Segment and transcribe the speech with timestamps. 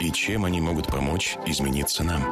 [0.00, 2.22] и чем они могут помочь измениться нам.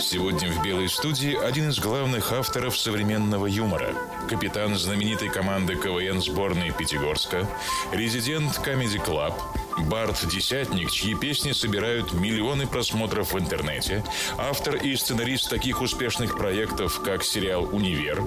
[0.00, 3.94] Сегодня в «Белой студии» один из главных авторов современного юмора.
[4.28, 7.48] Капитан знаменитой команды КВН сборной Пятигорска,
[7.92, 9.32] резидент Comedy Club–
[9.86, 14.04] бард-десятник, чьи песни собирают миллионы просмотров в интернете,
[14.36, 18.22] автор и сценарист таких успешных проектов, как сериал «Универ»,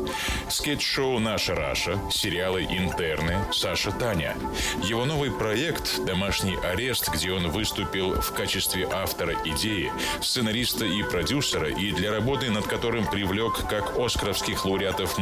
[0.49, 4.35] скетч-шоу «Наша Раша», сериалы «Интерны», «Саша Таня».
[4.83, 11.69] Его новый проект «Домашний арест», где он выступил в качестве автора идеи, сценариста и продюсера,
[11.69, 15.17] и для работы над которым привлек как оскаровских лауреатов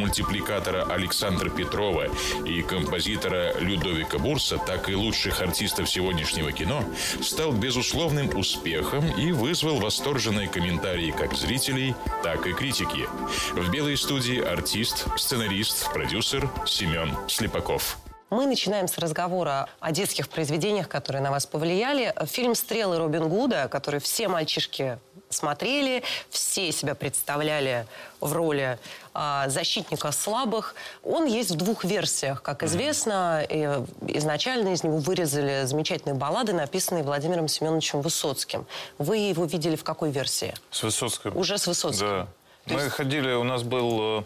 [0.70, 2.08] мультипликатора Александра Петрова
[2.45, 6.84] и композитора Людовика Бурса, так и лучших артистов сегодня сегодняшнего кино
[7.22, 13.08] стал безусловным успехом и вызвал восторженные комментарии как зрителей, так и критики.
[13.53, 17.98] В «Белой студии» артист, сценарист, продюсер Семен Слепаков.
[18.30, 22.14] Мы начинаем с разговора о детских произведениях, которые на вас повлияли.
[22.28, 27.85] Фильм «Стрелы» Робин Гуда, который все мальчишки смотрели, все себя представляли
[28.19, 28.80] в роли
[29.13, 30.75] а, защитника слабых.
[31.03, 33.45] Он есть в двух версиях, как известно.
[33.47, 33.63] И
[34.08, 38.66] изначально из него вырезали замечательные баллады, написанные Владимиром Семеновичем Высоцким.
[38.97, 40.53] Вы его видели в какой версии?
[40.71, 41.38] С Высоцким.
[41.38, 42.08] Уже с Высоцким?
[42.08, 42.27] Да.
[42.66, 42.95] То Мы есть...
[42.95, 44.23] ходили, у нас был э,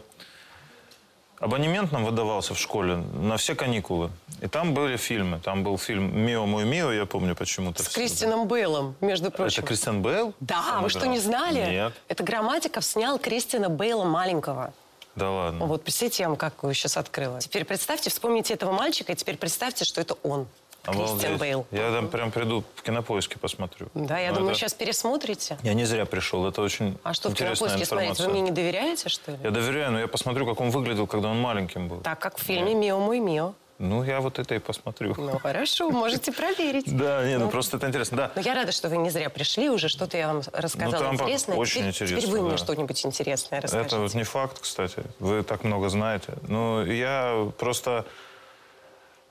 [1.43, 4.11] Абонемент нам выдавался в школе на все каникулы.
[4.39, 5.41] И там были фильмы.
[5.43, 7.83] Там был фильм «Мио, мой Мио», я помню почему-то.
[7.83, 9.59] С Кристианом Бейлом, между прочим.
[9.59, 10.33] Это Кристиан Бейл?
[10.39, 11.69] Да, вы что, не знали?
[11.69, 11.93] Нет.
[12.07, 14.73] Это Грамматиков снял Кристиана Бейла маленького.
[15.17, 15.65] Да ладно.
[15.65, 17.41] Вот, представьте, я вам как сейчас открыла.
[17.41, 20.47] Теперь представьте, вспомните этого мальчика, и теперь представьте, что это он.
[20.91, 21.65] Кристиан Бейл.
[21.71, 23.87] Я там прям приду в кинопоиске посмотрю.
[23.93, 24.59] Да, я Но думаю, это...
[24.59, 25.57] сейчас пересмотрите.
[25.63, 28.19] Я не зря пришел, это очень А что в кинопоиске смотреть?
[28.19, 29.37] Вы мне не доверяете, что ли?
[29.43, 32.01] Я доверяю, но я посмотрю, как он выглядел, когда он маленьким был.
[32.01, 33.53] Так, как в фильме «Мио, мой Мио».
[33.79, 35.15] Ну, я вот это и посмотрю.
[35.17, 36.95] Ну, хорошо, можете проверить.
[36.95, 38.31] Да, не, ну, ну просто это интересно, да.
[38.35, 41.57] Но я рада, что вы не зря пришли, уже что-то я вам рассказала ну, интересное.
[41.57, 43.95] Очень интересно, Теперь вы мне что-нибудь интересное расскажите.
[43.95, 45.03] Это вот не факт, кстати.
[45.19, 46.33] Вы так много знаете.
[46.47, 48.05] Ну, я просто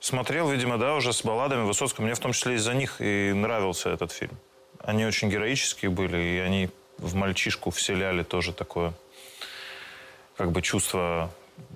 [0.03, 2.05] смотрел, видимо, да, уже с балладами Высоцкого.
[2.05, 4.37] Мне в том числе из-за них и нравился этот фильм.
[4.79, 8.93] Они очень героические были, и они в мальчишку вселяли тоже такое,
[10.35, 11.31] как бы чувство,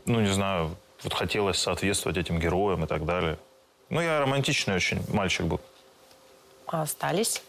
[0.05, 3.37] ну, не знаю, вот хотелось соответствовать этим героям и так далее.
[3.89, 5.61] Ну, я романтичный очень мальчик был.
[6.67, 7.41] А остались?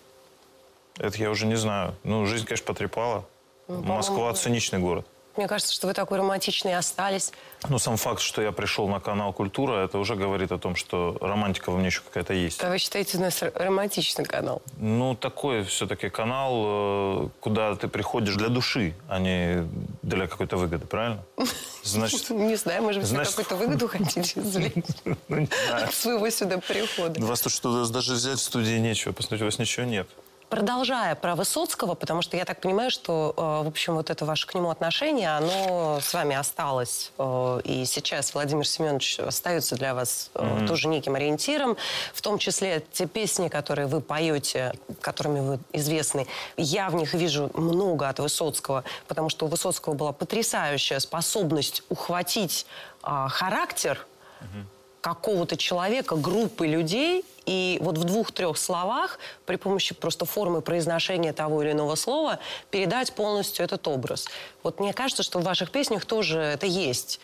[0.97, 1.97] Это я уже не знаю.
[2.05, 3.25] Ну, жизнь, конечно, потрепала.
[3.67, 5.07] Ну, Москва– циничный город.
[5.39, 7.31] Мне кажется, что вы такой романтичный остались.
[7.69, 11.17] Ну, сам факт, что я пришел на канал «Культура», это уже говорит о том, что
[11.21, 12.61] романтика во мне еще какая-то есть.
[12.65, 14.63] А вы считаете, у нас романтичный канал?
[14.79, 19.65] Ну, такой все-таки канал, э, куда ты приходишь для души, а не
[20.03, 21.23] для какой-то выгоды, правильно?
[21.85, 23.37] Значит, не знаю, может быть, значит...
[23.37, 24.85] какую-то выгоду хотите извлечь
[25.29, 27.25] ну, от своего сюда прихода.
[27.25, 30.09] Вас тут что даже взять в студии нечего, посмотрите, у вас ничего нет.
[30.49, 34.47] Продолжая про Высоцкого, потому что я так понимаю, что, э, в общем, вот это ваше
[34.47, 37.13] к нему отношение, оно с вами осталось.
[37.19, 40.67] Э, и сейчас Владимир Семенович остается для вас mm-hmm.
[40.67, 41.77] тоже неким ориентиром.
[42.15, 44.73] В том числе те песни, которые вы поете,
[45.03, 46.27] которыми вы известны,
[46.57, 52.65] я в них вижу много от Высоцкого, потому что у Высоцкого была потрясающая способность ухватить
[53.03, 54.07] а, характер
[54.41, 61.33] mm-hmm какого-то человека, группы людей, и вот в двух-трех словах при помощи просто формы произношения
[61.33, 62.39] того или иного слова
[62.71, 64.29] передать полностью этот образ.
[64.63, 67.21] Вот мне кажется, что в ваших песнях тоже это есть.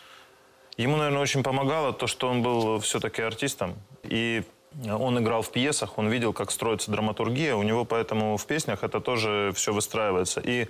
[0.77, 3.75] Ему, наверное, очень помогало то, что он был все-таки артистом.
[4.03, 4.43] И
[4.83, 7.55] он играл в пьесах, он видел, как строится драматургия.
[7.55, 10.41] У него поэтому в песнях это тоже все выстраивается.
[10.41, 10.67] И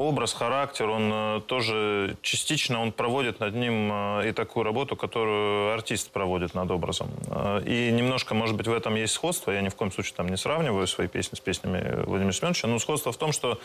[0.00, 5.74] образ, характер, он э, тоже частично он проводит над ним э, и такую работу, которую
[5.74, 7.10] артист проводит над образом.
[7.28, 9.50] Э, и немножко, может быть, в этом есть сходство.
[9.50, 12.78] Я ни в коем случае там не сравниваю свои песни с песнями Владимира Семеновича, но
[12.78, 13.60] сходство в том, что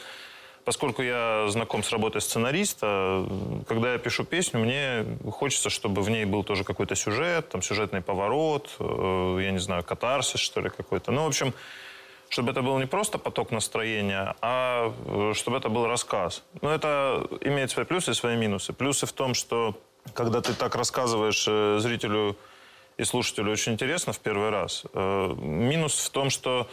[0.65, 3.25] поскольку я знаком с работой сценариста,
[3.65, 8.01] когда я пишу песню, мне хочется, чтобы в ней был тоже какой-то сюжет, там сюжетный
[8.01, 11.11] поворот, я не знаю, катарсис, что ли, какой-то.
[11.11, 11.53] Ну, в общем,
[12.29, 16.43] чтобы это был не просто поток настроения, а э, чтобы это был рассказ.
[16.61, 18.73] Но это имеет свои плюсы и свои минусы.
[18.73, 19.79] Плюсы в том, что
[20.13, 22.37] когда ты так рассказываешь э, зрителю
[22.97, 24.85] и слушателю очень интересно в первый раз.
[24.93, 26.67] Э, минус в том, что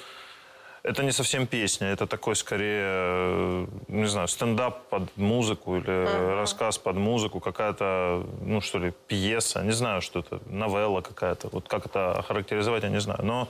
[0.82, 6.34] это не совсем песня, это такой скорее, не знаю, стендап под музыку или uh-huh.
[6.34, 11.50] рассказ под музыку, какая-то, ну что ли, пьеса, не знаю, что это, новелла какая-то.
[11.52, 13.20] Вот как это охарактеризовать, я не знаю.
[13.22, 13.48] Но,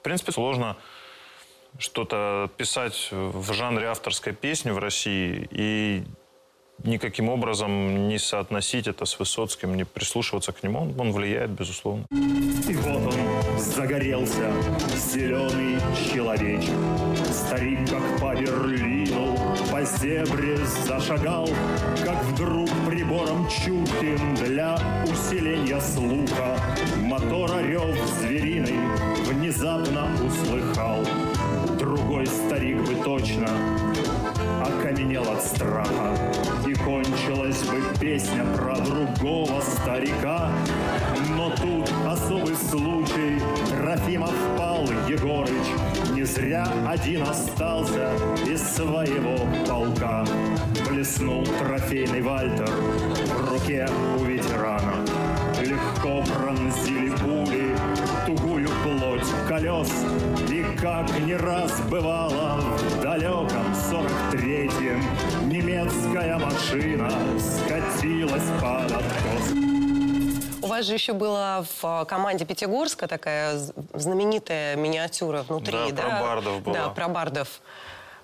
[0.00, 0.76] в принципе, сложно
[1.78, 6.04] что-то писать в жанре авторской песни в России и
[6.84, 10.80] никаким образом не соотносить это с Высоцким, не прислушиваться к нему.
[10.80, 12.06] Он, он влияет, безусловно.
[12.10, 14.52] И вот он загорелся,
[14.96, 15.78] зеленый
[16.12, 16.74] человечек.
[17.30, 19.36] Старик, как по Берлину,
[19.70, 21.48] по зебре зашагал,
[22.04, 26.58] как вдруг прибором чутким для усиления слуха
[26.98, 28.78] мотор орел звериный
[29.24, 31.04] внезапно услыхал.
[32.22, 33.48] Другой старик бы точно
[34.64, 36.16] окаменел от страха.
[36.66, 40.50] И кончилась бы песня про другого старика.
[41.36, 43.40] Но тут особый случай,
[43.70, 45.66] Трофимов пал Егорыч,
[46.14, 48.12] Не зря один остался
[48.46, 50.24] из своего полка.
[50.88, 53.88] Блеснул трофейный Вальтер в руке
[54.18, 54.94] у ветерана.
[55.60, 57.76] Легко пронзили пули
[58.26, 59.90] тугую плоть колес.
[60.82, 65.00] Как не раз бывало в далеком сорок третьем
[65.48, 67.08] немецкая машина
[67.38, 69.52] скатилась под откос.
[70.60, 73.60] У вас же еще была в команде Пятигорска такая
[73.94, 76.02] знаменитая миниатюра внутри, да?
[76.02, 76.74] Да, про Бардов была.
[76.74, 77.60] Да, про Бардов.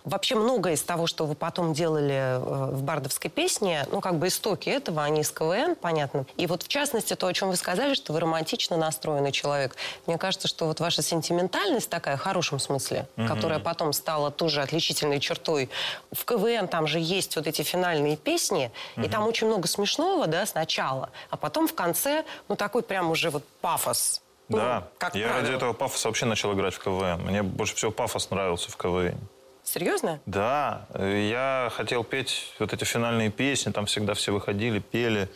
[0.08, 2.38] Вообще многое из того, что вы потом делали э,
[2.72, 6.24] в бардовской песне, ну, как бы истоки этого, они из КВН, понятно.
[6.36, 9.76] И вот, в частности, то, о чем вы сказали, что вы романтично настроенный человек.
[10.06, 13.26] Мне кажется, что вот ваша сентиментальность такая, в хорошем смысле, угу.
[13.26, 15.68] которая потом стала тоже отличительной чертой.
[16.12, 19.06] В КВН там же есть вот эти финальные песни, угу.
[19.06, 23.30] и там очень много смешного, да, сначала, а потом в конце, ну, такой прям уже
[23.30, 24.22] вот пафос.
[24.48, 25.42] Да, ну, как я правило.
[25.42, 27.20] ради этого пафоса вообще начал играть в КВН.
[27.20, 29.18] Мне больше всего пафос нравился в КВН.
[29.68, 30.18] Серьезно?
[30.24, 30.86] Да.
[30.98, 33.70] Я хотел петь вот эти финальные песни.
[33.70, 35.28] Там всегда все выходили, пели.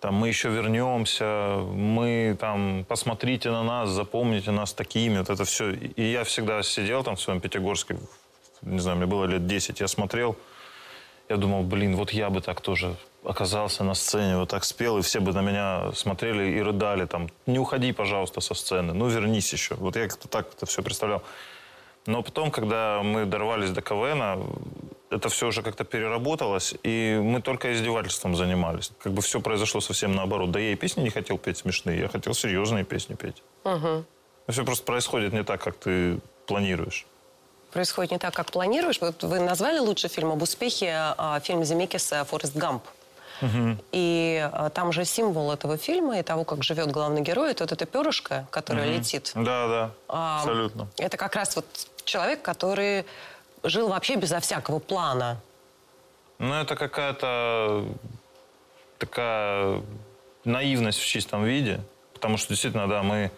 [0.00, 5.70] Там мы еще вернемся, мы там, посмотрите на нас, запомните нас такими, вот это все.
[5.74, 7.98] И я всегда сидел там в своем Пятигорске,
[8.62, 10.36] не знаю, мне было лет 10, я смотрел,
[11.28, 15.02] я думал, блин, вот я бы так тоже оказался на сцене, вот так спел, и
[15.02, 19.52] все бы на меня смотрели и рыдали там, не уходи, пожалуйста, со сцены, ну вернись
[19.52, 19.76] еще.
[19.76, 21.22] Вот я как-то так это все представлял.
[22.06, 24.44] Но потом, когда мы дорвались до КВН,
[25.10, 28.92] это все уже как-то переработалось, и мы только издевательством занимались.
[28.98, 30.50] Как бы все произошло совсем наоборот.
[30.50, 33.42] Да я и песни не хотел петь смешные, я хотел серьезные песни петь.
[33.64, 34.04] Угу.
[34.48, 37.06] Все просто происходит не так, как ты планируешь.
[37.72, 39.00] Происходит не так, как планируешь.
[39.00, 42.82] Вот вы назвали лучший фильм об успехе, а, фильм Земекиса «Форест Гамп».
[43.42, 43.76] Угу.
[43.92, 47.72] И а, там же символ этого фильма и того, как живет главный герой, это вот
[47.72, 48.98] это перышко, которое угу.
[48.98, 49.32] летит.
[49.34, 50.88] Да, да, а, абсолютно.
[50.98, 51.66] Это как раз вот
[52.04, 53.04] человек, который
[53.62, 55.40] жил вообще безо всякого плана.
[56.38, 57.86] Ну, это какая-то
[58.98, 59.82] такая
[60.44, 61.80] наивность в чистом виде.
[62.14, 63.30] Потому что действительно, да, мы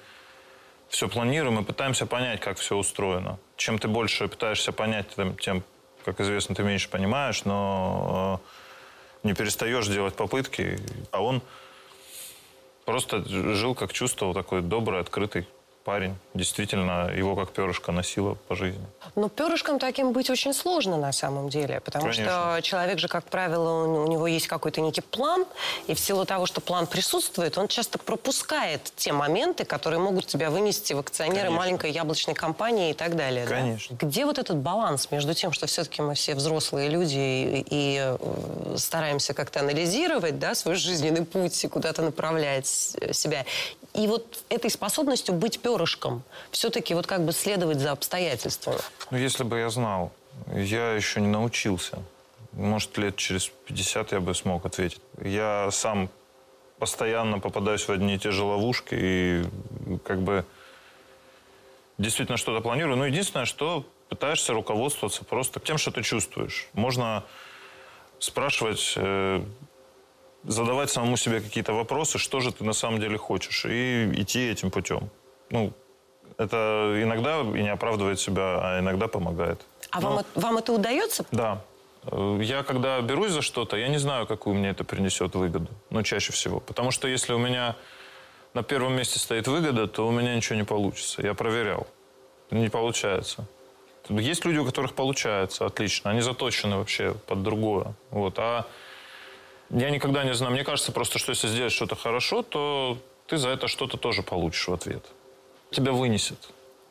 [0.89, 3.39] все планируем и пытаемся понять, как все устроено.
[3.57, 5.07] Чем ты больше пытаешься понять,
[5.41, 5.63] тем,
[6.05, 8.49] как известно, ты меньше понимаешь, но э,
[9.25, 10.79] не перестаешь делать попытки.
[11.11, 11.43] А он
[12.85, 15.49] просто жил, как чувствовал, такой добрый, открытый
[15.85, 16.17] парень.
[16.33, 18.85] Действительно, его как перышко носило по жизни.
[19.15, 22.25] Но перышком таким быть очень сложно на самом деле, потому Конечно.
[22.25, 25.45] что человек же, как правило, у него есть какой-то некий план,
[25.87, 30.51] и в силу того, что план присутствует, он часто пропускает те моменты, которые могут тебя
[30.51, 31.59] вынести в акционеры Конечно.
[31.59, 33.47] маленькой яблочной компании и так далее.
[33.47, 33.97] Конечно.
[34.01, 34.07] Да?
[34.07, 38.77] Где вот этот баланс между тем, что все-таки мы все взрослые люди и, и э,
[38.79, 43.45] стараемся как-то анализировать да, свой жизненный путь и куда-то направлять себя,
[43.95, 48.79] и вот этой способностью быть перышком, все-таки вот как бы следовать за обстоятельствами?
[49.11, 50.13] Ну, если бы я знал,
[50.53, 51.99] я еще не научился.
[52.53, 55.01] Может, лет через 50 я бы смог ответить.
[55.21, 56.09] Я сам
[56.79, 59.45] постоянно попадаюсь в одни и те же ловушки и
[60.05, 60.45] как бы
[61.99, 62.97] действительно что-то планирую.
[62.97, 66.69] Но единственное, что пытаешься руководствоваться просто тем, что ты чувствуешь.
[66.73, 67.25] Можно
[68.19, 69.43] спрашивать э,
[70.45, 74.71] задавать самому себе какие-то вопросы, что же ты на самом деле хочешь, и идти этим
[74.71, 75.11] путем.
[75.51, 75.73] Ну,
[76.39, 79.61] это иногда и не оправдывает себя, а иногда помогает.
[79.91, 81.25] А Но, вам, вам это удается?
[81.31, 81.63] Да.
[82.41, 85.69] Я когда берусь за что-то, я не знаю, какую мне это принесет выгоду.
[85.91, 86.61] Ну, чаще всего.
[86.61, 87.77] Потому что если у меня
[88.53, 91.23] на первом месте стоит выгода, то у меня ничего не получится.
[91.23, 91.87] Я проверял.
[92.51, 93.47] Не получается.
[94.09, 96.11] Есть люди, у которых получается отлично.
[96.11, 97.95] Они заточены вообще под другое.
[98.11, 98.39] Вот.
[98.39, 98.67] А
[99.75, 100.53] я никогда не знаю.
[100.53, 104.69] Мне кажется просто, что если сделать что-то хорошо, то ты за это что-то тоже получишь
[104.69, 105.05] в ответ.
[105.71, 106.39] Тебя вынесет.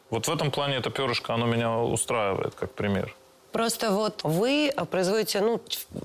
[0.09, 3.15] Вот в этом плане это перышко, оно меня устраивает как пример.
[3.51, 5.61] Просто вот вы производите ну,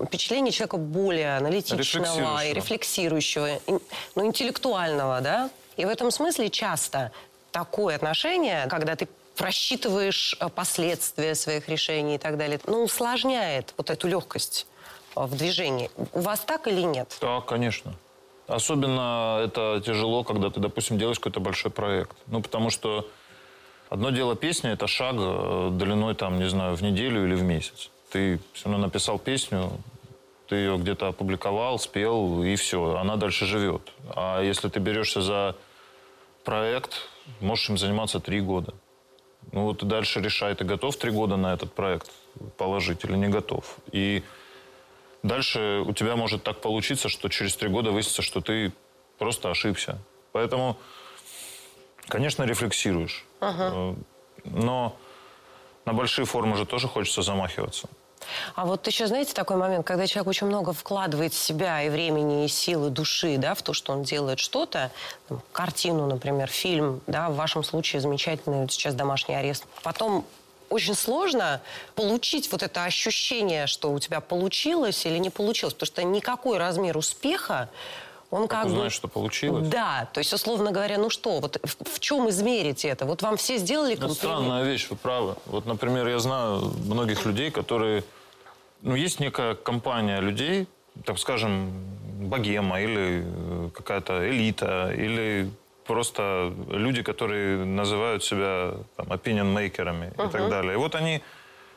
[0.06, 2.54] впечатление человека более аналитичного и Рефлексирующего.
[2.54, 3.80] рефлексирующего, ин-
[4.14, 5.50] ну, интеллектуального, да?
[5.76, 7.10] И в этом смысле часто
[7.50, 13.88] такое отношение, когда ты просчитываешь э, последствия своих решений и так далее, ну, усложняет вот
[13.90, 14.66] эту легкость
[15.26, 15.90] в движении.
[16.12, 17.16] У вас так или нет?
[17.20, 17.94] Да, конечно.
[18.46, 22.16] Особенно это тяжело, когда ты, допустим, делаешь какой-то большой проект.
[22.26, 23.08] Ну, потому что
[23.90, 27.90] одно дело песня, это шаг э, длиной, там, не знаю, в неделю или в месяц.
[28.10, 29.70] Ты все равно написал песню,
[30.48, 33.92] ты ее где-то опубликовал, спел, и все, она дальше живет.
[34.16, 35.56] А если ты берешься за
[36.42, 37.02] проект,
[37.40, 38.72] можешь им заниматься три года.
[39.52, 42.10] Ну вот дальше решай, ты готов три года на этот проект
[42.56, 43.76] положить или не готов.
[43.92, 44.22] И
[45.28, 48.72] дальше у тебя может так получиться, что через три года выяснится, что ты
[49.18, 49.98] просто ошибся.
[50.32, 50.76] Поэтому,
[52.08, 53.24] конечно, рефлексируешь.
[53.40, 53.94] Э,
[54.44, 54.96] Но
[55.84, 57.88] на большие формы же тоже хочется замахиваться.
[58.54, 62.48] А вот еще, знаете, такой момент, когда человек очень много вкладывает себя и времени, и
[62.48, 64.90] силы, души, да, в то, что он делает что-то,
[65.52, 69.66] картину, например, фильм, да, в вашем случае замечательный вот сейчас домашний арест.
[69.82, 70.24] Потом
[70.70, 71.60] очень сложно
[71.94, 76.96] получить вот это ощущение, что у тебя получилось или не получилось, потому что никакой размер
[76.96, 77.68] успеха,
[78.30, 78.72] он как, Как бы...
[78.74, 79.68] узнаешь, что получилось?
[79.68, 83.06] Да, то есть, условно говоря, ну что, вот в, в чем измерить это?
[83.06, 84.18] Вот вам все сделали Это комплимент.
[84.18, 85.36] странная вещь, вы правы.
[85.46, 88.04] Вот, например, я знаю многих людей, которые...
[88.82, 90.66] Ну, есть некая компания людей,
[91.04, 91.72] так скажем,
[92.20, 95.50] богема или э, какая-то элита, или
[95.88, 100.74] просто люди, которые называют себя там, opinion-мейкерами и так далее.
[100.74, 101.22] И вот они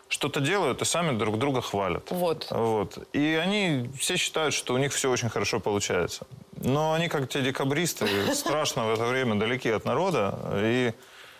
[0.10, 2.12] что-то делают и сами друг друга хвалят.
[2.12, 2.48] Вот.
[2.52, 2.98] Вот.
[3.14, 6.28] И они все считают, что у них все очень хорошо получается.
[6.58, 10.38] Но они, как те декабристы, страшно в это время далеки от народа.
[10.56, 10.92] И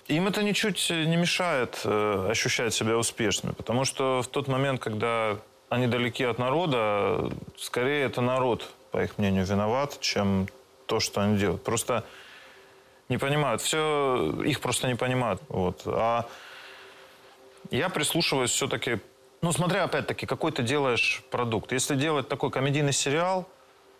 [0.08, 3.54] им это ничуть не мешает э, ощущать себя успешными.
[3.54, 5.38] Потому что в тот момент, когда
[5.70, 10.48] они далеки от народа, скорее это народ, по их мнению, виноват, чем
[10.86, 11.64] то, что они делают.
[11.64, 12.04] Просто
[13.12, 13.62] не понимают.
[13.62, 15.42] Все, их просто не понимают.
[15.50, 15.82] Вот.
[15.86, 16.26] А
[17.70, 19.00] я прислушиваюсь все-таки,
[19.42, 21.72] ну, смотря опять-таки, какой ты делаешь продукт.
[21.74, 23.46] Если делать такой комедийный сериал,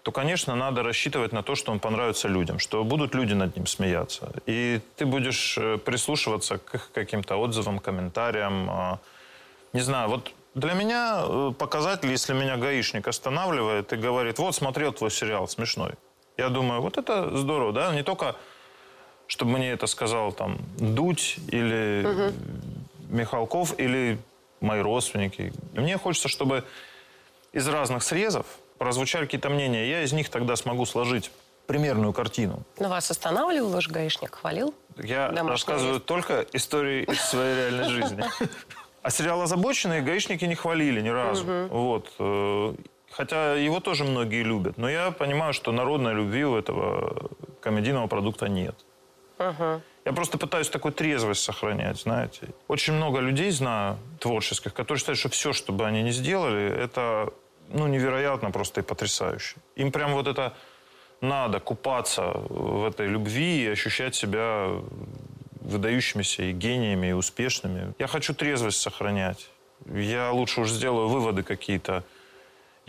[0.04, 3.68] то, конечно, надо рассчитывать на то, что он понравится людям, что будут люди над ним
[3.68, 4.32] смеяться.
[4.48, 8.68] И ты будешь э, прислушиваться к их каким-то отзывам, комментариям.
[8.70, 9.00] а,
[9.74, 14.92] Не знаю, вот для меня э, показатель, если меня гаишник останавливает и говорит, вот, смотрел
[14.92, 15.92] твой сериал, смешной.
[16.38, 18.36] Я думаю, вот это здорово, да, не только,
[19.32, 22.34] чтобы мне это сказал там Дудь или
[23.10, 24.18] Михалков или
[24.60, 25.54] мои родственники.
[25.72, 26.66] Мне хочется, чтобы
[27.54, 28.46] из разных срезов
[28.78, 29.90] прозвучали какие-то мнения.
[29.90, 31.32] Я из них тогда смогу сложить
[31.66, 32.64] примерную картину.
[32.78, 34.74] Но вас останавливал ваш гаишник, хвалил?
[34.98, 36.06] Я Домашний рассказываю арест.
[36.06, 38.26] только истории из своей реальной жизни.
[39.02, 41.46] А сериал «Озабоченные» гаишники не хвалили ни разу.
[41.70, 42.12] Вот.
[42.20, 42.74] э,
[43.12, 44.78] Хотя его тоже многие любят.
[44.78, 47.30] Но я понимаю, что народной любви у этого
[47.62, 48.76] комедийного продукта нет.
[50.06, 52.50] Я просто пытаюсь такую трезвость сохранять, знаете.
[52.68, 57.34] Очень много людей знаю, творческих, которые считают, что все, что бы они ни сделали, это
[57.70, 59.58] ну, невероятно просто и потрясающе.
[59.76, 60.54] Им прям вот это
[61.22, 64.70] надо купаться в этой любви и ощущать себя
[65.62, 67.94] выдающимися и гениями, и успешными.
[68.00, 69.50] Я хочу трезвость сохранять.
[69.86, 72.04] Я лучше уж сделаю выводы какие-то.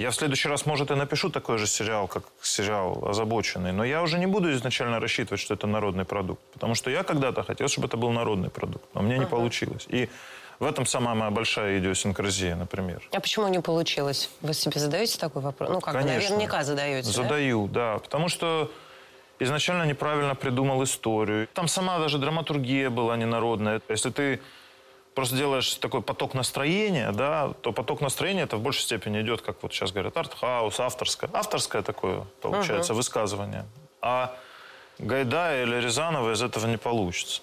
[0.02, 4.02] Я в следующий раз, может, и напишу такой же сериал, как сериал «Озабоченный», но я
[4.02, 6.40] уже не буду изначально рассчитывать, что это народный продукт.
[6.52, 9.86] Потому что я когда-то хотел, чтобы это был народный продукт, но мне не получилось.
[9.88, 10.08] И
[10.58, 13.00] в этом самая моя большая идиосинкразия, например.
[13.12, 14.28] А почему не получилось?
[14.40, 15.70] Вы себе задаете такой вопрос?
[15.70, 16.14] Ну, как Конечно.
[16.14, 17.12] наверняка задаете, да?
[17.12, 17.98] Задаю, да.
[17.98, 18.72] Потому что
[19.38, 21.46] изначально неправильно придумал историю.
[21.54, 23.80] Там сама даже драматургия была ненародная.
[23.88, 24.40] Если ты
[25.14, 29.56] просто делаешь такой поток настроения, да, то поток настроения это в большей степени идет, как
[29.62, 31.30] вот сейчас говорят, артхаус, авторское.
[31.32, 33.64] Авторское такое, получается, высказывание.
[34.00, 34.34] А
[34.98, 37.42] Гайдая или Рязанова из этого не получится.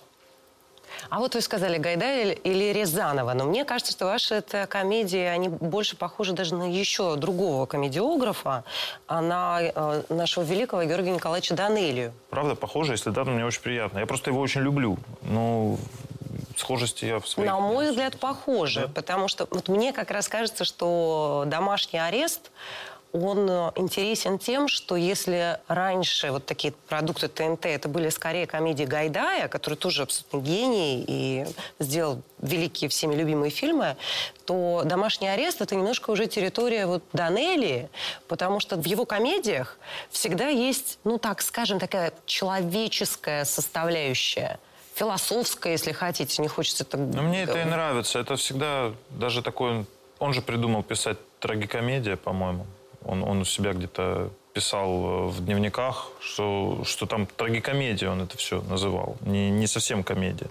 [1.10, 5.20] А вот вы сказали Гайдая или- или Рязанова, но мне кажется, что ваши это комедии,
[5.24, 8.64] они больше похожи даже на еще другого комедиографа,
[9.08, 12.12] а на э, нашего великого Георгия Николаевича Данелию.
[12.30, 14.00] Правда, похоже, если да, то мне очень приятно.
[14.00, 14.98] Я просто его очень люблю.
[15.22, 15.78] Ну,
[16.60, 17.50] схожести я в своих...
[17.50, 22.52] На мой взгляд, похожи, потому что вот мне как раз кажется, что домашний арест,
[23.12, 28.84] он э, интересен тем, что если раньше вот такие продукты ТНТ, это были скорее комедии
[28.84, 31.46] Гайдая, который тоже абсолютно гений и
[31.80, 33.98] сделал великие всеми любимые фильмы,
[34.46, 37.90] то «Домашний арест»— это немножко уже территория вот Данелии,
[38.28, 39.78] потому что в его комедиях
[40.12, 44.60] всегда есть, ну так скажем, такая человеческая составляющая.
[45.00, 47.00] Философское, если хотите, не хочется так...
[47.00, 48.20] Но мне это и нравится.
[48.20, 49.86] Это всегда даже такой...
[50.20, 52.66] Он же придумал писать трагикомедия, по-моему.
[53.06, 58.36] Он, он у себя где-то писал э, в дневниках, что, что там трагикомедия он это
[58.38, 59.16] все называл.
[59.22, 60.50] Не, не совсем комедия.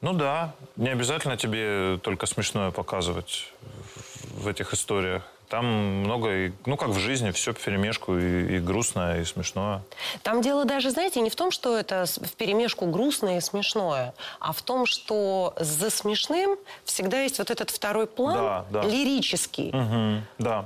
[0.00, 3.52] Ну да, не обязательно тебе только смешное показывать
[4.34, 5.22] в этих историях.
[5.52, 9.82] Там много, ну как в жизни, все перемешку и, и грустное, и смешное.
[10.22, 14.54] Там дело даже, знаете, не в том, что это в перемешку грустное и смешное, а
[14.54, 18.88] в том, что за смешным всегда есть вот этот второй план, Да, да.
[18.88, 19.70] лирический.
[19.74, 20.64] Мгм, да.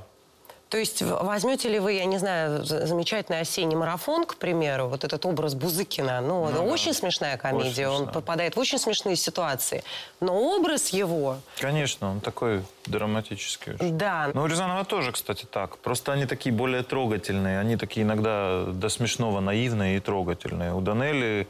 [0.69, 5.05] То есть возьмете ли вы, я не знаю, за- замечательный осенний марафон, к примеру, вот
[5.05, 8.13] этот образ Бузыкина, ну, это очень смешная комедия, он смешная.
[8.13, 9.83] попадает в очень смешные ситуации,
[10.19, 13.75] но образ его, Конечно, он такой драматический.
[13.75, 13.97] очень.
[13.97, 15.77] да, Ну, у Рязанова тоже, кстати, так.
[15.77, 17.59] Просто они такие более трогательные.
[17.61, 20.73] Они такие иногда до смешного наивные и трогательные.
[20.73, 21.47] У Данели,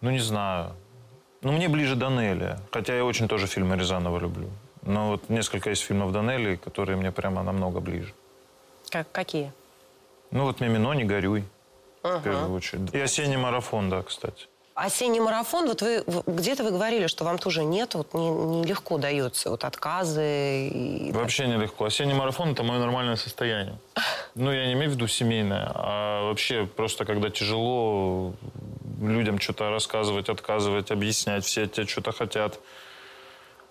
[0.00, 0.70] ну, не знаю.
[1.42, 2.56] Ну, мне ближе Данели.
[2.70, 4.48] Хотя я очень тоже фильмы Рязанова люблю.
[4.82, 8.12] Но вот несколько есть фильмов Данели, которые мне прямо намного ближе.
[8.90, 9.52] как, какие?
[10.30, 11.44] Ну, вот «Мимино, не горюй»,
[12.02, 12.92] в первую очередь.
[12.94, 14.46] И «Осенний марафон», да, кстати.
[14.74, 19.50] Осенний марафон, вот вы где-то вы говорили, что вам тоже нет, вот не- нелегко дается,
[19.50, 21.84] вот отказы и Вообще нелегко.
[21.84, 23.76] Осенний марафон– это мое нормальное состояние.
[24.34, 28.32] Ну, я не имею в виду семейное, а вообще просто когда тяжело
[29.02, 32.58] людям что-то рассказывать, отказывать, объяснять, все тебя что-то хотят,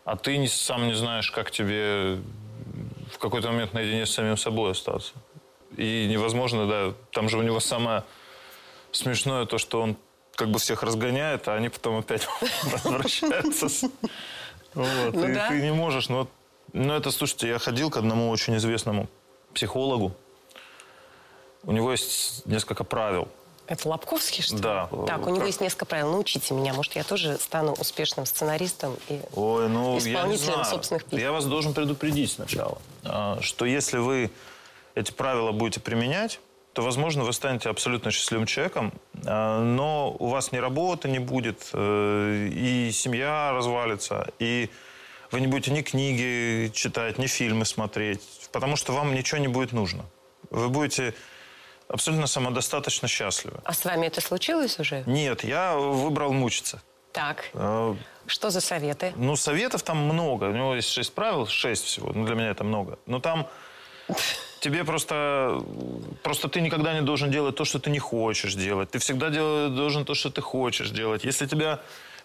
[0.05, 2.19] а ты не- сам не знаешь, как тебе
[3.13, 5.13] в какой-то момент наедине с самим собой остаться.
[5.77, 8.03] И невозможно, да, там же у него самое
[8.91, 9.95] смешное то, что он
[10.35, 12.27] как бы всех разгоняет, а они потом опять
[12.63, 13.89] возвращаются.
[14.73, 15.47] Вот, Ну и да.
[15.49, 16.09] ты не можешь.
[16.09, 16.29] Вот,
[16.73, 19.07] ну, это, слушайте, я ходил к одному очень известному
[19.53, 20.13] психологу.
[21.63, 23.27] У него есть несколько правил.
[23.71, 24.61] Это Лобковский, что ли?
[24.61, 24.89] Да.
[25.07, 25.47] Так, у него Как?
[25.47, 26.11] есть несколько правил.
[26.11, 28.97] Научите меня, может, я тоже стану успешным сценаристом.
[29.07, 29.21] И...
[29.33, 30.65] Ой, ну, я Исполнителем знаю.
[30.65, 31.23] собственных песен.
[31.23, 34.29] Я вас должен предупредить сначала, а, что если вы
[34.93, 36.41] эти правила будете применять,
[36.73, 38.91] то, возможно, вы станете абсолютно счастливым человеком,
[39.25, 44.69] а, но у вас ни работы не будет, э, и семья развалится, и
[45.31, 49.71] вы не будете ни книги читать, ни фильмы смотреть, потому что вам ничего не будет
[49.71, 50.03] нужно.
[50.49, 51.13] Вы будете
[51.91, 53.59] абсолютно самодостаточно счастливы.
[53.63, 55.03] А с вами это случилось уже?
[55.05, 56.81] Нет, я выбрал мучиться.
[57.11, 57.95] Так, Э,
[58.27, 59.13] что за советы?
[59.17, 60.45] ну, советов там много.
[60.45, 62.11] У него есть шесть правил, шесть всего.
[62.13, 62.97] Ну, для меня это много.
[63.05, 63.47] Но там
[64.61, 65.61] тебе просто...
[66.23, 68.91] Просто ты никогда не должен делать то, что ты не хочешь делать.
[68.91, 71.23] Ты всегда дел- должен то, что ты хочешь делать.
[71.25, 71.79] Если тебя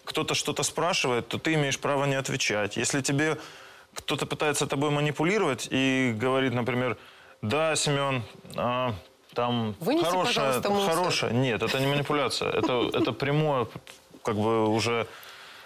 [0.05, 2.77] кто-то что-то спрашивает, то ты имеешь право не отвечать.
[2.77, 3.37] Если тебе
[3.93, 6.97] кто-то пытается тобой манипулировать и говорит, например,
[7.41, 8.23] да, Семен,
[8.55, 8.93] а,
[9.37, 10.95] там Вынеси, хорошая, пожалуйста, мусор».
[10.95, 11.31] хорошая.
[11.31, 12.49] Нет, это не манипуляция.
[12.49, 13.67] Это, это прямое,
[14.23, 15.05] как бы уже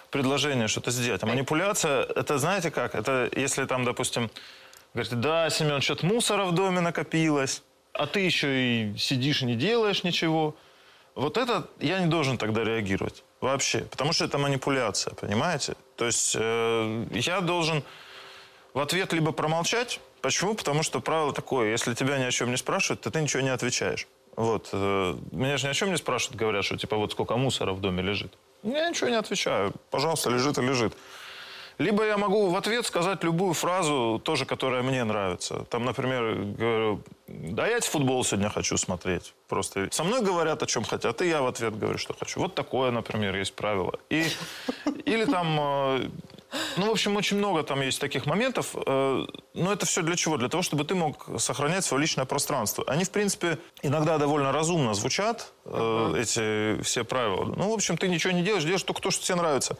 [0.09, 1.23] предложение что-то сделать.
[1.23, 2.95] А манипуляция, это знаете как?
[2.95, 4.29] Это если там, допустим,
[4.93, 9.55] говорите, да, Семен, что-то мусора в доме накопилось, а ты еще и сидишь и не
[9.55, 10.53] делаешь ничего.
[11.15, 15.75] Вот это я не должен тогда реагировать вообще, потому что это манипуляция, понимаете?
[15.95, 17.83] То есть э, я должен
[18.73, 20.01] в ответ либо промолчать.
[20.21, 20.53] Почему?
[20.55, 23.49] Потому что правило такое, если тебя ни о чем не спрашивают, то ты ничего не
[23.49, 24.07] отвечаешь.
[24.35, 24.69] Вот.
[24.71, 27.81] э, Меня же ни о чем не спрашивают, говорят, что типа вот сколько мусора в
[27.81, 28.37] доме лежит.
[28.63, 29.73] Я ничего не отвечаю.
[29.89, 30.93] Пожалуйста, лежит и лежит.
[31.77, 35.65] Либо я могу в ответ сказать любую фразу, тоже, которая мне нравится.
[35.69, 39.33] Там, например, говорю, да я футбол сегодня хочу смотреть.
[39.47, 42.39] Просто со мной говорят, о чем хотят, и я в ответ говорю, что хочу.
[42.39, 43.93] Вот такое, например, есть правило.
[44.11, 44.27] И,
[45.05, 46.09] или там, э,
[46.77, 48.75] ну, в общем, очень много там есть таких моментов.
[48.75, 50.37] э, Но это все для чего?
[50.37, 52.83] Для того, чтобы ты мог сохранять свое личное пространство.
[52.87, 57.45] Они, в принципе, иногда довольно разумно звучат, э, эти все правила.
[57.45, 59.77] Ну, в общем, ты ничего не делаешь, делаешь только то, что тебе нравится.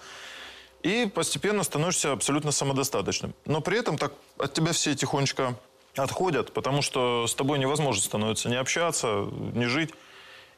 [0.84, 3.34] И постепенно становишься абсолютно самодостаточным.
[3.46, 5.56] Но при этом так от тебя все тихонечко
[5.96, 9.92] отходят, потому что с тобой невозможно становится не общаться, не жить.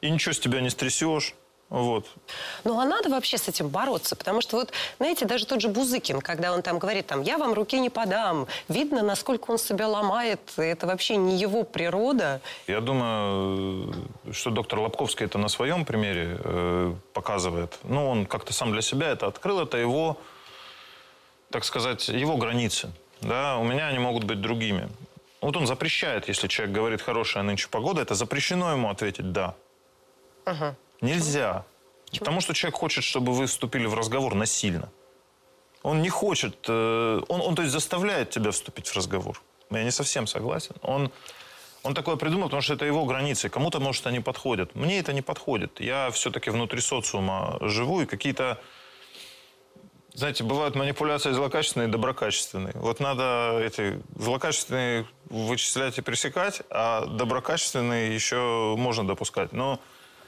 [0.00, 1.34] И ничего с тебя не стрясешь.
[1.70, 2.06] Вот.
[2.62, 6.20] Ну, а надо вообще с этим бороться, потому что вот, знаете, даже тот же Бузыкин,
[6.20, 10.40] когда он там говорит, там, я вам руки не подам, видно, насколько он себя ломает,
[10.56, 12.40] это вообще не его природа.
[12.66, 13.92] Я думаю,
[14.30, 17.78] что доктор Лобковский это на своем примере э, показывает.
[17.82, 20.18] Ну, он как-то сам для себя это открыл, это его,
[21.50, 22.92] так сказать, его границы.
[23.20, 24.88] Да, у меня они могут быть другими.
[25.40, 29.54] Вот он запрещает, если человек говорит хорошая нынче погода, это запрещено ему ответить да.
[31.04, 31.64] Нельзя.
[32.18, 34.88] Потому что человек хочет, чтобы вы вступили в разговор насильно.
[35.82, 39.42] Он не хочет, э, он, он то есть заставляет тебя вступить в разговор.
[39.70, 40.74] Я не совсем согласен.
[40.82, 41.10] Он,
[41.82, 43.50] Он такое придумал, потому что это его границы.
[43.50, 44.74] Кому-то, может, они подходят.
[44.74, 45.80] Мне это не подходит.
[45.80, 48.58] Я все-таки внутри социума живу, и какие-то
[50.14, 52.72] знаете, бывают манипуляции злокачественные и доброкачественные.
[52.76, 59.52] Вот надо эти злокачественные вычислять и пресекать, а доброкачественные еще можно допускать.
[59.52, 59.80] Но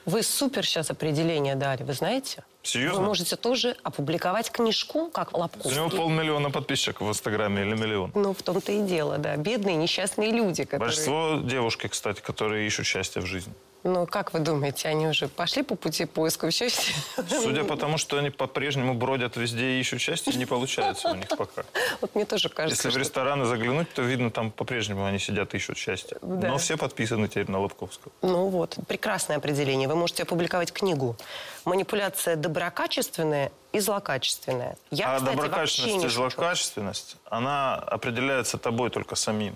[0.07, 2.45] Вы супер сейчас определение дали, вы знаете?
[2.63, 3.01] Серьезно?
[3.01, 5.99] Вы можете тоже опубликовать книжку, как у него Лобковский.
[5.99, 8.13] полмиллиона подписчиков в Инстаграме или миллион.
[8.15, 9.37] Ну, в том-то и дело, да.
[9.37, 10.87] Бедные, несчастные люди, которые...
[10.87, 13.53] Большинство девушки, кстати, которые ищут счастье в жизни.
[13.87, 16.93] Ну, как вы думаете, они уже пошли по пути поиска счастья?
[17.29, 21.29] Судя по тому, что они по-прежнему бродят везде и ищут счастье, не получается у них
[21.29, 21.65] пока.
[22.01, 25.59] Вот мне тоже кажется, Если в рестораны заглянуть, то видно, там по-прежнему они сидят и
[25.59, 26.19] ищут счастье.
[26.21, 26.49] Да.
[26.49, 28.13] Но все подписаны теперь на Лобковского.
[28.23, 29.89] Ну вот, прекрасное определение.
[29.89, 31.17] Вы можете опубликовать книгу.
[31.65, 34.77] Манипуляция доброкачественная и злокачественная.
[34.91, 39.55] Я, а кстати, доброкачественность и злокачественность, она определяется тобой только самим.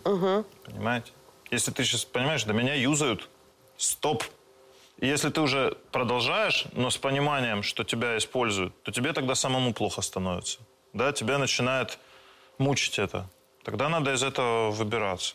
[0.64, 1.10] Понимаете?
[1.50, 3.28] Если ты сейчас понимаешь, да меня юзают,
[3.80, 4.24] стоп.
[5.00, 10.02] Если ты уже продолжаешь, но с пониманием, что тебя используют, то тебе тогда самому плохо
[10.02, 10.58] становится.
[10.92, 11.98] Да, тебя начинает
[12.58, 13.26] мучить это.
[13.64, 15.34] Тогда надо из этого выбираться.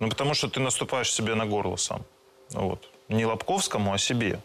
[0.00, 2.02] Ну, потому что ты наступаешь себе на горло сам.
[2.50, 2.88] Вот.
[3.08, 4.40] Не Лобковскому, а себе.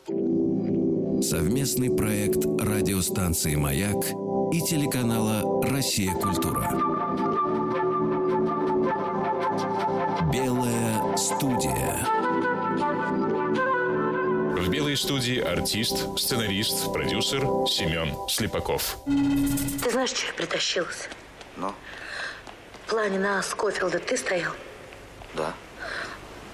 [1.22, 4.06] Совместный проект радиостанции «Маяк»
[4.54, 6.14] и телеканала «Россия.
[6.14, 6.70] Культура».
[10.32, 12.19] Белая студия.
[15.00, 18.98] Студии артист, сценарист, продюсер Семен Слепаков.
[19.06, 21.08] Ты знаешь, что я притащилась?
[21.56, 21.74] Ну,
[22.86, 24.52] В плане на Скофилда ты стоял?
[25.36, 25.54] да.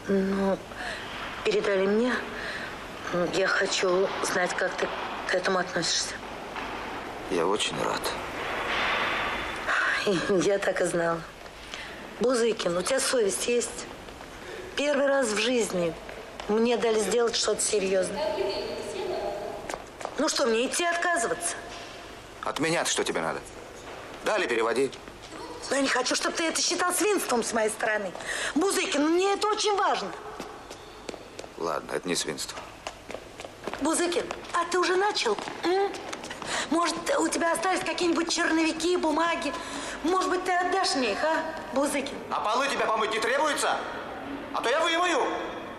[0.08, 0.60] Ну,
[1.44, 2.14] передали мне.
[3.34, 4.88] Я хочу знать, как ты
[5.28, 6.14] к этому относишься.
[7.32, 8.02] Я очень рад.
[10.46, 11.20] Я так и знала.
[12.20, 13.88] Бузыкин, у тебя совесть есть?
[14.76, 15.96] Первый раз в жизни
[16.48, 18.24] мне дали сделать что-то серьезное.
[20.18, 21.56] Ну что, мне идти отказываться?
[22.44, 23.40] От меня что тебе надо?
[24.24, 24.92] Дали переводи.
[25.70, 28.12] Но я не хочу, чтобы ты это считал свинством с моей стороны.
[28.54, 30.12] Бузыкин, ну, мне это очень важно.
[31.58, 32.58] Ладно, это не свинство.
[33.82, 35.38] Бузыкин, а ты уже начал?
[35.64, 35.92] м?
[36.70, 39.52] Может, у тебя остались какие-нибудь черновики, бумаги?
[40.04, 42.16] Может быть, ты отдашь мне их, а, Бузыкин?
[42.30, 43.78] А полы тебе помыть не требуется?
[44.54, 45.28] А то я вымою.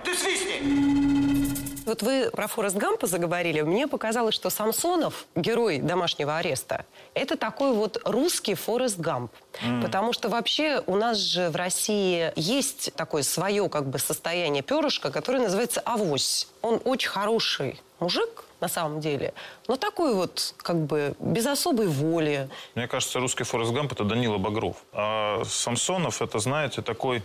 [0.06, 1.84] Ты свистни.
[1.84, 3.62] Вот вы про Форест Гампа заговорили.
[3.62, 9.32] Мне показалось, что Самсонов, герой домашнего ареста, это такой вот русский Форест Гамп.
[9.82, 15.10] Потому что вообще у нас же в России есть такое свое как бы состояние перышка,
[15.10, 16.46] которое называется авось.
[16.62, 19.34] Он очень хороший мужик, на самом деле,
[19.68, 22.48] но такой вот как бы без особой воли.
[22.74, 24.76] Мне кажется, русский Форест Гамп– это Данила Багров.
[24.92, 27.22] А Самсонов– это, знаете, такой...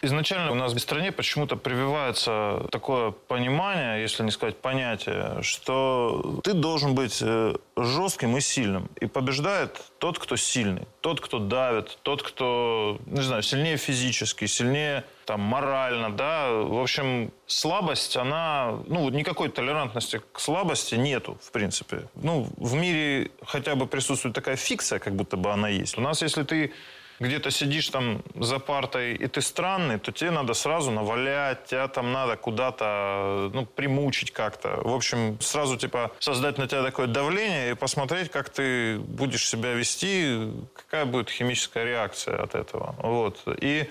[0.00, 6.52] Изначально у нас в стране почему-то прививается такое понимание, если не сказать понятие, что ты
[6.52, 8.88] должен быть э, жестким и сильным.
[9.00, 10.86] И побеждает тот, кто сильный.
[11.00, 16.52] Тот, кто давит, тот, кто, не знаю, сильнее физически, сильнее там, морально, да.
[16.52, 18.78] В общем, слабость, она...
[18.86, 22.08] Ну, никакой толерантности к слабости нету, в принципе.
[22.14, 25.98] Ну, в мире хотя бы присутствует такая фикция, как будто бы она есть.
[25.98, 26.72] У нас, если ты
[27.20, 32.12] где-то сидишь там за партой, и ты странный, то тебе надо сразу навалять, тебя там
[32.12, 34.80] надо куда-то, ну, примучить как-то.
[34.82, 39.72] В общем, сразу, типа, создать на тебя такое давление и посмотреть, как ты будешь себя
[39.72, 42.94] вести, какая будет химическая реакция от этого.
[42.98, 43.42] Вот.
[43.60, 43.88] И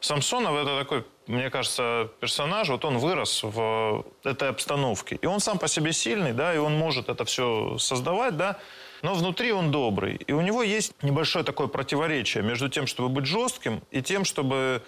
[0.00, 5.18] Самсонов это такой, мне кажется, персонаж, вот он вырос в этой обстановке.
[5.20, 8.58] И он сам по себе сильный, да, и он может это все создавать, да,
[9.02, 10.16] но внутри он добрый.
[10.26, 14.82] И у него есть небольшое такое противоречие между тем, чтобы быть жестким, и тем, чтобы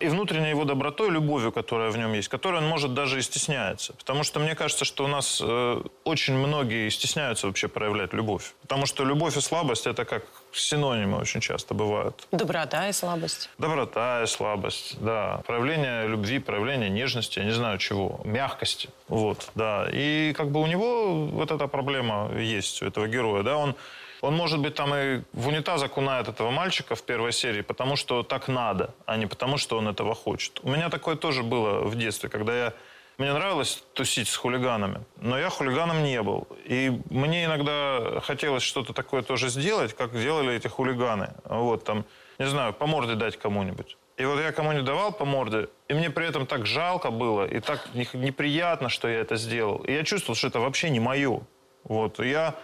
[0.00, 3.92] и внутренней его добротой, любовью, которая в нем есть, которой он может даже и стесняется.
[3.94, 8.54] Потому что мне кажется, что у нас э, очень многие стесняются вообще проявлять любовь.
[8.62, 12.26] Потому что любовь и слабость это как синонимы очень часто бывают.
[12.32, 13.50] Доброта и слабость.
[13.58, 15.42] Доброта и слабость, да.
[15.46, 18.88] Проявление любви, проявление нежности, я не знаю чего, мягкости.
[19.08, 19.88] Вот, да.
[19.92, 23.74] И как бы у него вот эта проблема есть, у этого героя, да, он
[24.20, 28.22] он, может быть, там и в унитаз окунает этого мальчика в первой серии, потому что
[28.22, 30.60] так надо, а не потому, что он этого хочет.
[30.62, 32.72] У меня такое тоже было в детстве, когда я...
[33.18, 36.46] Мне нравилось тусить с хулиганами, но я хулиганом не был.
[36.66, 41.32] И мне иногда хотелось что-то такое тоже сделать, как делали эти хулиганы.
[41.44, 42.04] Вот, там,
[42.38, 43.96] не знаю, по морде дать кому-нибудь.
[44.18, 47.60] И вот я кому-нибудь давал по морде, и мне при этом так жалко было, и
[47.60, 49.78] так не- неприятно, что я это сделал.
[49.78, 51.40] И я чувствовал, что это вообще не мое.
[51.84, 52.54] Вот, и я...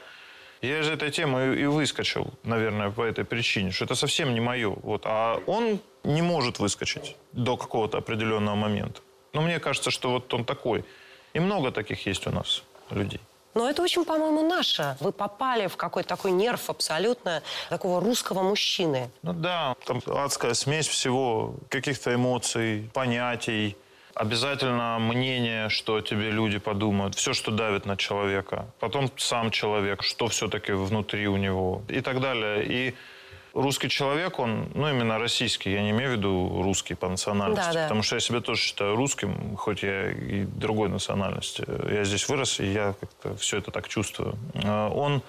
[0.62, 4.70] Я из этой темы и выскочил, наверное, по этой причине, что это совсем не мое.
[4.82, 5.02] Вот.
[5.06, 9.00] А он не может выскочить до какого-то определенного момента.
[9.32, 10.84] Но мне кажется, что вот он такой.
[11.34, 13.20] И много таких есть у нас людей.
[13.54, 14.96] Но это очень, по-моему, наше.
[15.00, 19.10] Вы попали в какой-то такой нерв абсолютно такого русского мужчины.
[19.22, 23.76] Ну да, там адская смесь всего, каких-то эмоций, понятий.
[24.14, 28.66] Обязательно мнение, что тебе люди подумают, все, что давит на человека.
[28.78, 32.64] Потом сам человек, что все-таки внутри у него и так далее.
[32.66, 32.94] И
[33.54, 37.72] русский человек, он, ну, именно российский, я не имею в виду русский по национальности, Да,
[37.72, 37.82] да.
[37.84, 41.64] потому что я себя тоже считаю русским, хоть я и другой национальности.
[41.90, 44.36] Я здесь вырос, и я как-то все это так чувствую.
[44.62, 45.22] А Он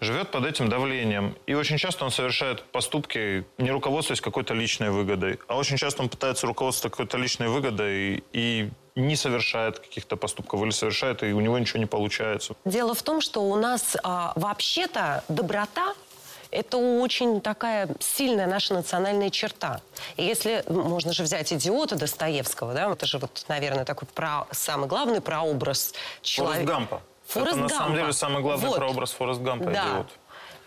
[0.00, 1.36] живет под этим давлением.
[1.46, 6.08] И очень часто он совершает поступки, не руководствуясь какой-то личной выгодой, а очень часто он
[6.08, 11.58] пытается руководствоваться какой-то личной выгодой и не совершает каких-то поступков или совершает, и у него
[11.58, 12.54] ничего не получается.
[12.64, 15.94] Дело в том, что у нас а, вообще-то доброта
[16.50, 19.80] это очень такая сильная наша национальная черта.
[20.16, 24.88] И если, можно же взять идиота Достоевского, да, это же вот, наверное, такой про, самый
[24.88, 26.66] главный прообраз человека.
[26.66, 27.02] Гампа.
[27.28, 28.76] Форест это на самом деле самый главный Вот.
[28.76, 29.84] прообраз Форест Гампа, Да.
[29.84, 30.06] идиот.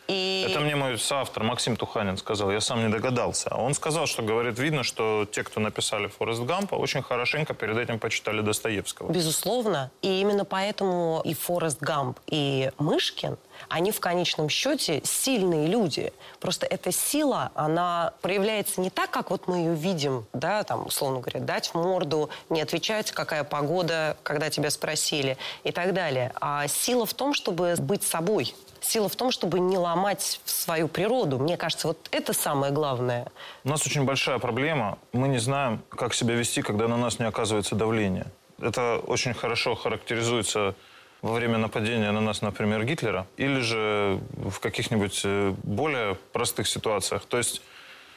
[0.08, 0.46] И...
[0.50, 3.56] Это мне мой соавтор Максим Туханин сказал, я сам не догадался.
[3.56, 7.98] Он сказал, что, говорит, видно, что те, кто написали Форест Гампа, очень хорошенько перед этим
[7.98, 9.10] почитали Достоевского.
[9.12, 9.90] Безусловно.
[10.02, 13.38] И именно поэтому и Форест Гамп, и Мышкин,
[13.70, 16.14] они в конечном счете сильные люди.
[16.40, 21.20] Просто эта сила, она проявляется не так, как вот мы ее видим, да, там, условно
[21.20, 26.32] говоря, дать в морду, не отвечать, какая погода, когда тебя спросили и так далее.
[26.40, 28.56] А сила в том, чтобы быть собой.
[28.80, 31.38] Сила в том, чтобы не ломать свою природу.
[31.38, 33.28] Мне кажется, вот это самое главное.
[33.64, 34.98] У нас очень большая проблема.
[35.14, 38.26] Мы не знаем, как себя вести, когда на нас не оказывается давление.
[38.60, 40.76] Это очень хорошо характеризуется
[41.22, 47.26] во время нападения на нас, например, Гитлера, или же в каких-нибудь э, более простых ситуациях.
[47.26, 47.62] То есть,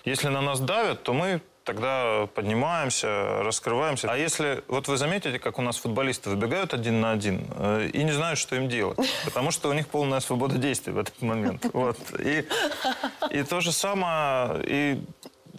[0.04, 4.10] если на нас давят, то мы тогда поднимаемся, раскрываемся.
[4.10, 8.04] А если, вот вы заметите, как у нас футболисты выбегают один на один э, и
[8.04, 11.66] не знают, что им делать, потому что у них полная свобода действий в этот момент.
[11.72, 11.98] Вот.
[12.18, 12.44] И,
[13.30, 15.04] и то же самое и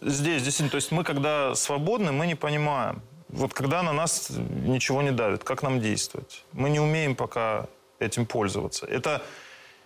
[0.01, 0.69] здесь, действительно.
[0.69, 5.43] То есть мы, когда свободны, мы не понимаем, вот когда на нас ничего не давит,
[5.43, 6.43] как нам действовать.
[6.53, 7.67] Мы не умеем пока
[7.99, 8.85] этим пользоваться.
[8.85, 9.21] Это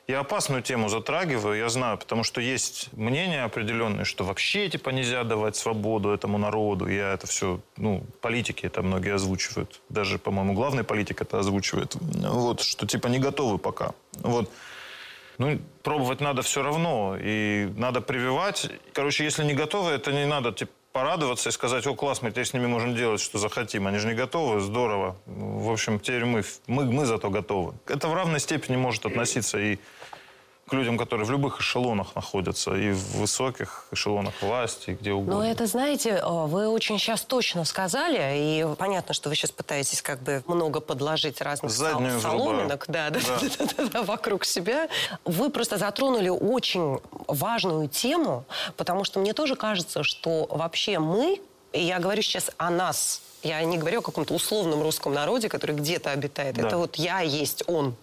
[0.10, 5.24] я опасную тему затрагиваю, я знаю, потому что есть мнение определенное, что вообще типа нельзя
[5.24, 6.88] давать свободу этому народу.
[6.88, 9.82] Я это все, ну, политики это многие озвучивают.
[9.90, 11.96] Даже, по-моему, главный политик это озвучивает.
[12.02, 13.94] Вот, что типа не готовы пока.
[14.14, 14.50] Вот.
[15.38, 17.16] Ну, пробовать надо все равно.
[17.22, 18.72] И надо прививать.
[18.94, 22.46] Короче, если не готовы, это не надо, типа, порадоваться и сказать, о, класс, мы теперь
[22.46, 23.88] с ними можем делать, что захотим.
[23.88, 25.16] Они же не готовы, здорово.
[25.26, 27.74] В общем, теперь мы, мы, мы зато готовы.
[27.88, 29.78] Это в равной степени может относиться и
[30.70, 35.36] к людям, которые в любых эшелонах находятся, и в высоких эшелонах власти, и где угодно.
[35.42, 40.22] Но это, знаете, вы очень сейчас точно сказали, и понятно, что вы сейчас пытаетесь как
[40.22, 43.40] бы много подложить разных сол- Заднюю соломинок да, да, Да.
[43.58, 44.88] да, да, да, вокруг себя.
[45.26, 48.46] Вы просто затронули очень важную тему,
[48.78, 51.42] потому что мне тоже кажется, что вообще мы,
[51.74, 55.76] и я говорю сейчас о нас, я не говорю о каком-то условном русском народе, который
[55.76, 56.56] где-то обитает.
[56.56, 56.68] Да.
[56.68, 57.96] Это вот я есть он.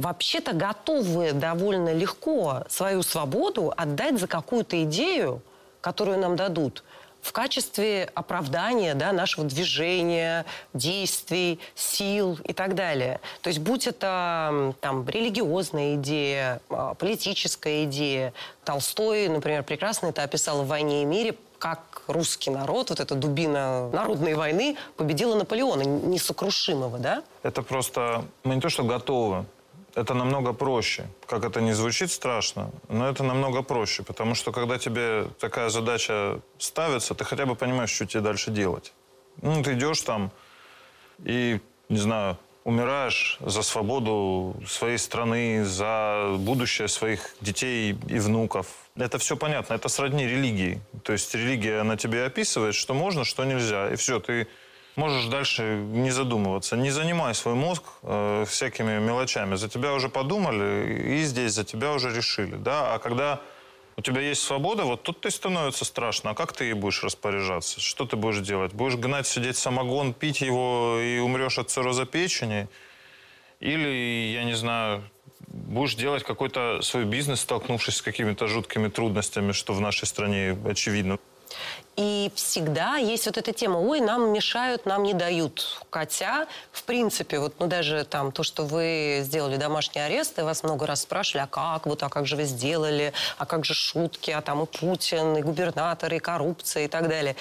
[0.00, 5.42] Вообще-то готовы довольно легко свою свободу отдать за какую-то идею,
[5.82, 6.82] которую нам дадут
[7.20, 13.20] в качестве оправдания да, нашего движения, действий, сил и так далее.
[13.42, 18.32] То есть будь это там, религиозная идея, а, политическая идея.
[18.64, 23.90] Толстой, например, прекрасно это описал в «Войне и мире», как русский народ, вот эта дубина
[23.90, 27.22] народной войны, победила Наполеона, несокрушимого, да?
[27.42, 28.24] Это просто...
[28.44, 29.44] Мы не то, что готовы.
[29.94, 31.08] Это намного проще.
[31.26, 34.02] Как это не звучит страшно, но это намного проще.
[34.02, 38.92] Потому что когда тебе такая задача ставится, ты хотя бы понимаешь, что тебе дальше делать.
[39.42, 40.30] Ну, ты идешь там
[41.24, 48.66] и, не знаю, умираешь за свободу своей страны, за будущее своих детей и внуков.
[48.96, 49.74] Это все понятно.
[49.74, 50.80] Это сродни религии.
[51.02, 53.90] То есть религия, она тебе описывает, что можно, что нельзя.
[53.90, 54.46] И все, ты
[55.00, 56.76] можешь дальше не задумываться.
[56.76, 59.56] Не занимай свой мозг э, всякими мелочами.
[59.56, 60.68] За тебя уже подумали,
[61.16, 62.56] и здесь за тебя уже решили.
[62.56, 62.94] Да?
[62.94, 63.40] А когда
[63.96, 66.30] у тебя есть свобода, вот тут ты становится страшно.
[66.30, 67.80] А как ты ей будешь распоряжаться?
[67.80, 68.72] Что ты будешь делать?
[68.74, 72.68] Будешь гнать, сидеть самогон, пить его и умрешь от цирроза печени?
[73.60, 75.02] Или, я не знаю,
[75.48, 81.18] будешь делать какой-то свой бизнес, столкнувшись с какими-то жуткими трудностями, что в нашей стране очевидно.
[81.96, 85.82] И всегда есть вот эта тема, ой, нам мешают, нам не дают.
[85.90, 90.62] Хотя, в принципе, вот, ну, даже там то, что вы сделали домашний арест, и вас
[90.62, 94.30] много раз спрашивали, а как вот, а как же вы сделали, а как же шутки,
[94.30, 97.36] а там и Путин, и губернаторы, и коррупция, и так далее.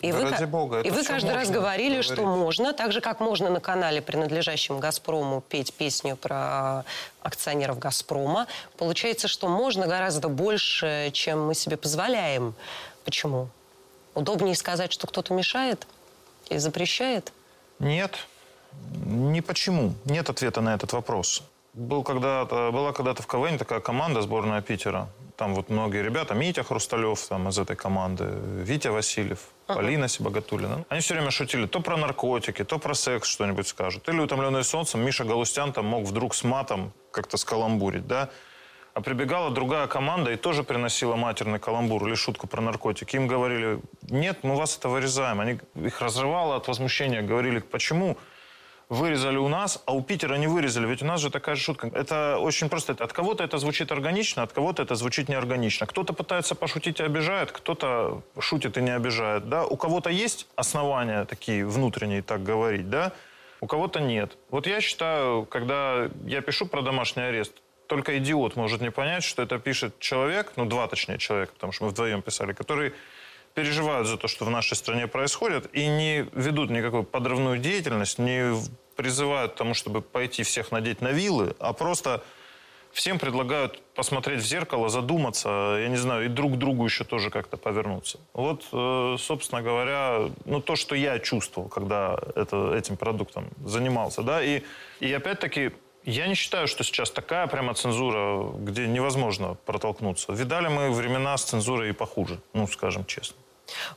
[0.00, 2.38] И Да вы, ради бога, и вы каждый раз говорили, что говорить.
[2.38, 6.84] можно, так же, как можно на канале, принадлежащем «Газпрому», петь песню про
[7.22, 8.46] акционеров «Газпрома».
[8.76, 12.54] Получается, что можно гораздо больше, чем мы себе позволяем.
[13.06, 13.48] Почему?
[14.14, 15.86] Удобнее сказать, что кто-то мешает
[16.50, 17.32] и запрещает?
[17.78, 18.18] Нет,
[19.04, 19.94] ни почему.
[20.04, 21.44] Нет ответа на этот вопрос.
[21.72, 25.08] Был когда-то, была когда-то в КВН такая команда сборная Питера.
[25.36, 28.24] Там вот многие ребята, Митя Хрусталев там из этой команды,
[28.64, 30.84] Витя Васильев, Полина Сибагатулина.
[30.88, 34.08] Они все время шутили то про наркотики, то про секс что-нибудь скажут.
[34.08, 38.30] Или утомленный солнцем Миша Галустян там мог вдруг с матом как-то скаламбурить, да?
[38.96, 43.16] А прибегала другая команда и тоже приносила матерный каламбур или шутку про наркотики.
[43.16, 43.78] Им говорили,
[44.08, 45.38] нет, мы вас это вырезаем.
[45.38, 47.20] Они их разрывало от возмущения.
[47.20, 48.16] Говорили, почему
[48.88, 50.86] вырезали у нас, а у Питера не вырезали?
[50.86, 51.88] Ведь у нас же такая же шутка.
[51.88, 52.96] Это очень просто.
[52.98, 55.86] От кого-то это звучит органично, от кого-то это звучит неорганично.
[55.86, 59.50] Кто-то пытается пошутить и обижает, кто-то шутит и не обижает.
[59.50, 59.66] Да?
[59.66, 63.12] У кого-то есть основания такие внутренние так говорить, да?
[63.60, 64.36] у кого-то нет.
[64.50, 67.52] Вот я считаю, когда я пишу про домашний арест,
[67.86, 71.84] только идиот может не понять, что это пишет человек, ну два точнее человека, потому что
[71.84, 72.92] мы вдвоем писали, который
[73.54, 78.54] переживают за то, что в нашей стране происходит, и не ведут никакую подрывную деятельность, не
[78.96, 82.22] призывают к тому, чтобы пойти всех надеть на вилы, а просто
[82.92, 87.30] всем предлагают посмотреть в зеркало, задуматься, я не знаю, и друг к другу еще тоже
[87.30, 88.18] как-то повернуться.
[88.32, 94.42] Вот, э, собственно говоря, ну, то, что я чувствовал, когда это, этим продуктом занимался, да,
[94.42, 94.62] и,
[95.00, 95.72] и опять-таки
[96.06, 100.32] я не считаю, что сейчас такая прямо цензура, где невозможно протолкнуться.
[100.32, 103.36] Видали мы времена с цензурой и похуже, ну, скажем честно.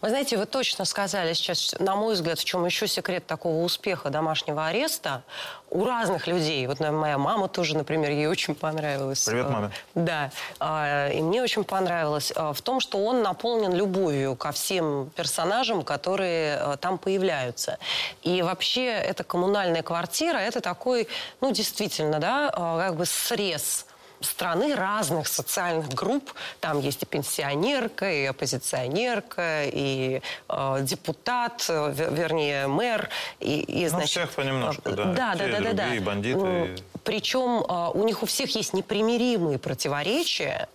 [0.02, 4.10] Вы знаете, вы точно сказали сейчас, на мой взгляд, в чем еще секрет такого успеха
[4.10, 5.24] домашнего ареста
[5.70, 6.66] у разных людей.
[6.68, 9.26] Вот моя мама тоже, например, ей очень понравилось.
[9.26, 9.72] Привет, Э, маме.
[9.96, 10.32] Да.
[10.60, 15.84] А, И мне очень понравилось э, в том, что он наполнен любовью ко всем персонажам,
[15.84, 17.78] которые э, там появляются.
[18.24, 21.08] И вообще эта коммунальная квартира, это такой,
[21.42, 23.86] ну, действительно, да, как бы срез
[24.22, 26.34] страны разных социальных групп.
[26.60, 33.10] Там есть и пенсионерка, и оппозиционерка, и э, депутат, э, ве- вернее, мэр.
[33.40, 35.04] И, и, Ну, значит, всех понемножку, э, да.
[35.06, 35.96] Да, Те да, да, да, да.
[35.96, 40.68] и бандиты, Причем э, у них у всех есть непримиримые противоречия,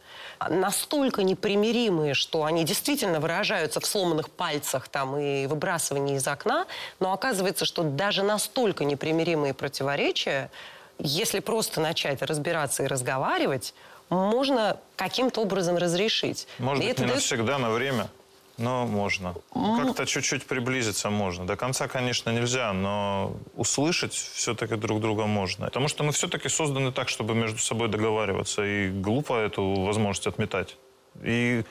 [0.48, 6.66] настолько непримиримые, что они действительно выражаются в сломанных пальцах там, и выбрасывании из окна,
[7.00, 10.50] но оказывается, что даже настолько непримиримые противоречия,
[11.04, 13.74] если просто начать разбираться и разговаривать,
[14.08, 16.48] можно каким-то образом разрешить.
[16.58, 18.08] Может И быть, это не дает- навсегда, на время,
[18.56, 19.34] но можно.
[19.52, 21.46] Как-то чуть-чуть приблизиться можно.
[21.46, 25.66] До конца, конечно, нельзя, но услышать все-таки друг друга можно.
[25.66, 30.76] Потому что мы все-таки созданы так, чтобы между собой договариваться, и глупо эту возможность отметать.
[31.22, 31.64] И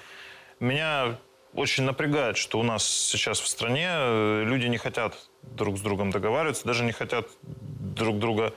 [0.59, 1.17] меня
[1.55, 6.11] очень напрягает, что у нас сейчас в стране э, люди не хотят друг с другом
[6.11, 8.53] договариваться, даже не хотят друг друга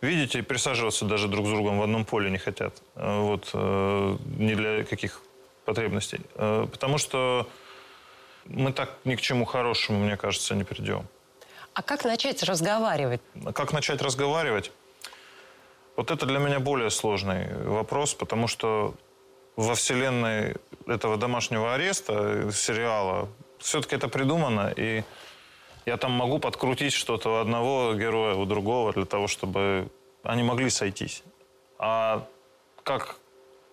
[0.00, 2.82] видеть и присаживаться даже друг с другом в одном поле не хотят.
[2.96, 3.50] Э, Вот.
[3.54, 5.20] э, Ни для каких
[5.64, 6.20] потребностей.
[6.34, 7.46] Э, Потому что
[8.44, 11.06] мы так ни к чему хорошему, мне кажется, не придем.
[11.74, 13.20] А как начать разговаривать?
[13.54, 14.70] Как начать разговаривать?
[15.96, 18.94] Вот это для меня более сложный вопрос, потому что
[19.56, 20.54] во вселенной
[20.86, 23.28] этого домашнего ареста, сериала,
[23.58, 25.02] все-таки это придумано, и
[25.86, 29.88] я там могу подкрутить что-то у одного героя, у другого, для того, чтобы
[30.24, 31.22] они могли сойтись.
[31.78, 32.26] А
[32.82, 33.16] как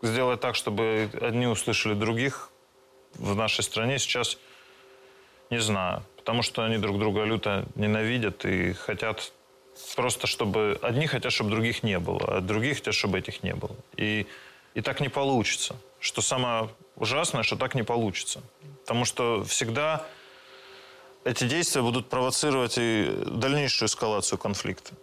[0.04, 2.52] сделать так, чтобы одни услышали других
[3.16, 4.38] в нашей стране сейчас
[5.50, 6.04] не знаю.
[6.18, 9.32] Потому что они друг друга люто ненавидят и хотят
[9.96, 10.80] просто, чтобы...
[10.82, 13.76] Одни хотят, чтобы других не было, а другие хотят, чтобы этих не было.
[13.98, 14.28] И,
[14.74, 15.76] и так не получится.
[16.00, 18.42] Что самое ужасное, что так не получится.
[18.82, 20.06] Потому что всегда
[21.24, 24.94] эти действия будут провоцировать и дальнейшую эскалацию конфликта.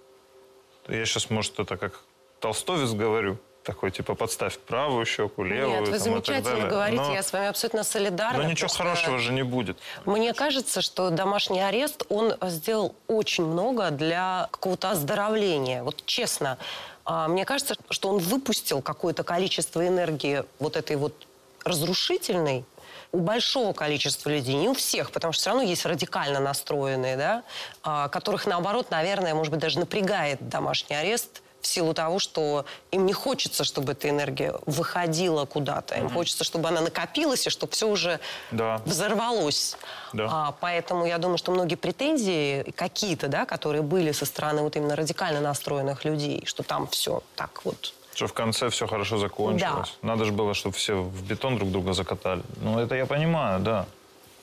[0.88, 2.00] Я сейчас, может, это как
[2.40, 5.80] толстовец говорю, такой, типа, подставь правую щеку, левую.
[5.80, 8.42] Нет, вы там, замечательно говорите, Но- я с вами абсолютно солидарна.
[8.42, 9.78] но ничего хорошего же не будет.
[10.06, 15.82] Мне кажется, что домашний арест, он сделал очень много для какого-то оздоровления.
[15.82, 16.56] Вот честно,
[17.04, 21.26] а, мне кажется, что он выпустил какое-то количество энергии вот этой вот
[21.64, 22.64] разрушительной
[23.12, 27.42] у большого количества людей, не у всех, потому что все равно есть радикально настроенные, да,
[27.82, 33.04] а, которых, наоборот, наверное, может быть, даже напрягает домашний арест в силу того, что им
[33.04, 35.94] не хочется, чтобы эта энергия выходила куда-то.
[35.96, 38.18] Им хочется, чтобы она накопилась, и чтобы все уже
[38.50, 38.80] Да.
[38.86, 39.76] взорвалось.
[40.14, 40.28] Да.
[40.30, 44.96] А, поэтому я думаю, что многие претензии какие-то, да, которые были со стороны вот именно
[44.96, 49.96] радикально настроенных людей, что там все так вот Что в конце все хорошо закончилось.
[50.02, 52.42] Надо же было, чтобы все в бетон друг друга закатали.
[52.60, 53.86] Ну, это я понимаю, да.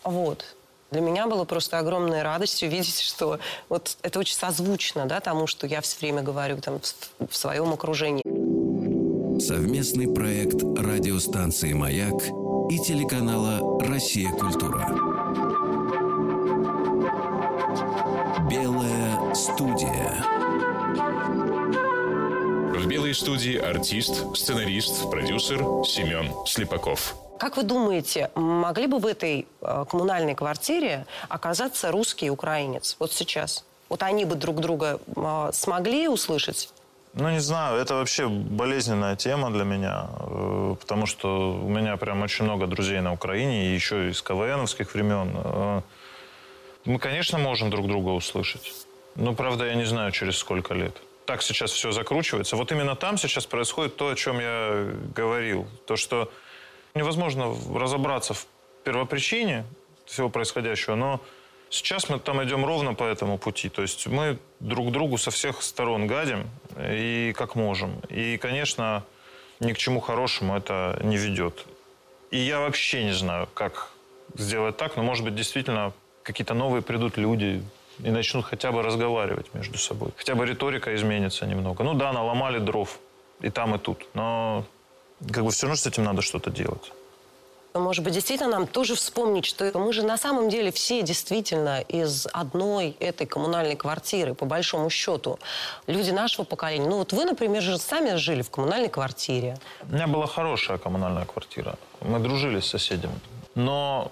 [0.03, 0.55] Вот.
[0.89, 3.37] Для меня было просто огромной радостью видеть, что
[3.69, 7.71] вот это очень созвучно, да, тому, что я все время говорю там в, в своем
[7.71, 8.23] окружении.
[9.39, 12.19] Совместный проект радиостанции «Маяк»
[12.71, 14.31] и телеканала «Россия.
[14.31, 14.89] Культура».
[18.49, 20.36] Белая студия.
[22.87, 27.17] В белой студии артист, сценарист, продюсер Семен Слепаков.
[27.37, 33.11] Как вы думаете, могли бы в этой э, коммунальной квартире оказаться русский и украинец вот
[33.11, 33.65] сейчас?
[33.89, 36.69] Вот они бы друг друга э, смогли услышать?
[37.13, 42.21] Ну, не знаю, это вообще болезненная тема для меня, э, потому что у меня прям
[42.21, 45.31] очень много друзей на Украине, и еще из КВНовских времен.
[45.35, 45.81] Э,
[46.85, 48.71] Мы, конечно, можем друг друга услышать.
[49.15, 50.95] Но, правда, я не знаю, через сколько лет.
[51.27, 52.55] Так сейчас все закручивается.
[52.55, 55.67] Вот именно там сейчас происходит то, о чем я говорил.
[55.85, 56.31] То, что
[56.95, 58.47] невозможно разобраться в
[58.85, 59.65] первопричине
[60.05, 61.21] всего происходящего, но
[61.69, 63.67] сейчас мы там идем ровно по этому пути.
[63.67, 66.49] То есть мы друг другу со всех сторон гадим
[66.79, 67.99] и как можем.
[68.07, 69.03] И, конечно,
[69.59, 71.65] ни к чему хорошему это не ведет.
[72.31, 73.91] И я вообще не знаю, как
[74.33, 75.91] сделать так, но, может быть, действительно
[76.23, 77.61] какие-то новые придут люди
[77.99, 80.11] и начнут хотя бы разговаривать между собой.
[80.17, 81.83] Хотя бы риторика изменится немного.
[81.83, 82.99] Ну да, наломали дров
[83.41, 84.05] и там, и тут.
[84.13, 84.65] Но
[85.31, 86.91] как бы все равно с этим надо что-то делать.
[87.73, 92.27] Может быть, действительно нам тоже вспомнить, что мы же на самом деле все действительно из
[92.33, 95.39] одной этой коммунальной квартиры, по большому счету.
[95.85, 96.87] Люди нашего поколения.
[96.87, 99.57] Ну вот вы, например, же сами жили в коммунальной квартире.
[99.83, 101.77] У меня была хорошая коммунальная квартира.
[102.01, 103.19] Мы дружили с соседями.
[103.53, 104.11] Но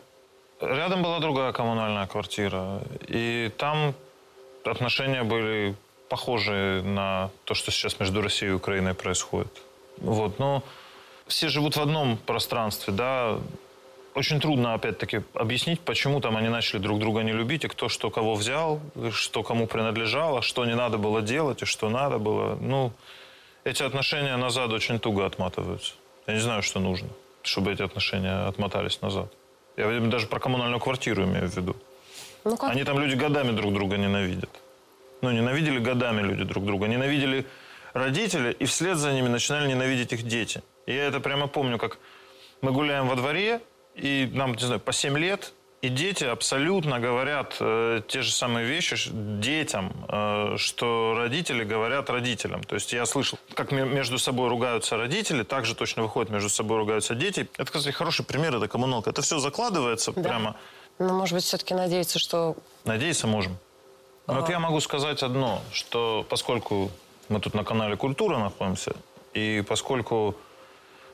[0.62, 2.82] рядом была другая коммунальная квартира.
[3.08, 3.93] И там
[4.64, 5.76] отношения были
[6.10, 9.62] похожие на то, что сейчас между Россией и Украиной происходит.
[9.97, 10.64] Вот, но
[11.28, 13.38] все живут в одном пространстве, да.
[14.14, 18.10] Очень трудно, опять-таки, объяснить, почему там они начали друг друга не любить, и кто что
[18.10, 18.80] кого взял,
[19.12, 22.56] что кому принадлежало, что не надо было делать, и что надо было.
[22.62, 22.93] Ну,
[23.66, 25.95] эти отношения назад очень туго отматываются.
[26.28, 27.10] Я не знаю, что нужно,
[27.41, 29.34] чтобы эти отношения отмотались назад.
[29.78, 31.76] Я даже про коммунальную квартиру имею в виду.
[32.44, 32.72] Ну как?
[32.72, 34.50] Они там люди годами друг друга ненавидят.
[35.22, 36.88] Ну, ненавидели годами люди друг друга.
[36.88, 37.46] Ненавидели
[37.94, 40.62] родители, и вслед за ними начинали ненавидеть их дети.
[40.86, 41.98] И я это прямо помню, как
[42.62, 43.62] мы гуляем во дворе,
[43.96, 48.66] и нам, не знаю, по 7 лет, и дети абсолютно говорят э, те же самые
[48.66, 52.64] вещи детям, э, что родители говорят родителям.
[52.64, 56.78] То есть я слышал, как ме- между собой ругаются родители, также точно выходят между собой
[56.80, 57.48] ругаются дети.
[57.58, 59.10] Это, кстати, хороший пример, это коммуналка.
[59.12, 60.22] Это все закладывается Да.
[60.24, 60.56] прямо.
[60.98, 62.56] Ну, может быть, все-таки надеяться, что...
[62.86, 63.58] Надеяться можем.
[64.28, 66.90] Но вот я могу сказать одно, что поскольку
[67.30, 68.94] мы тут на канале «Культура» находимся,
[69.34, 70.36] и поскольку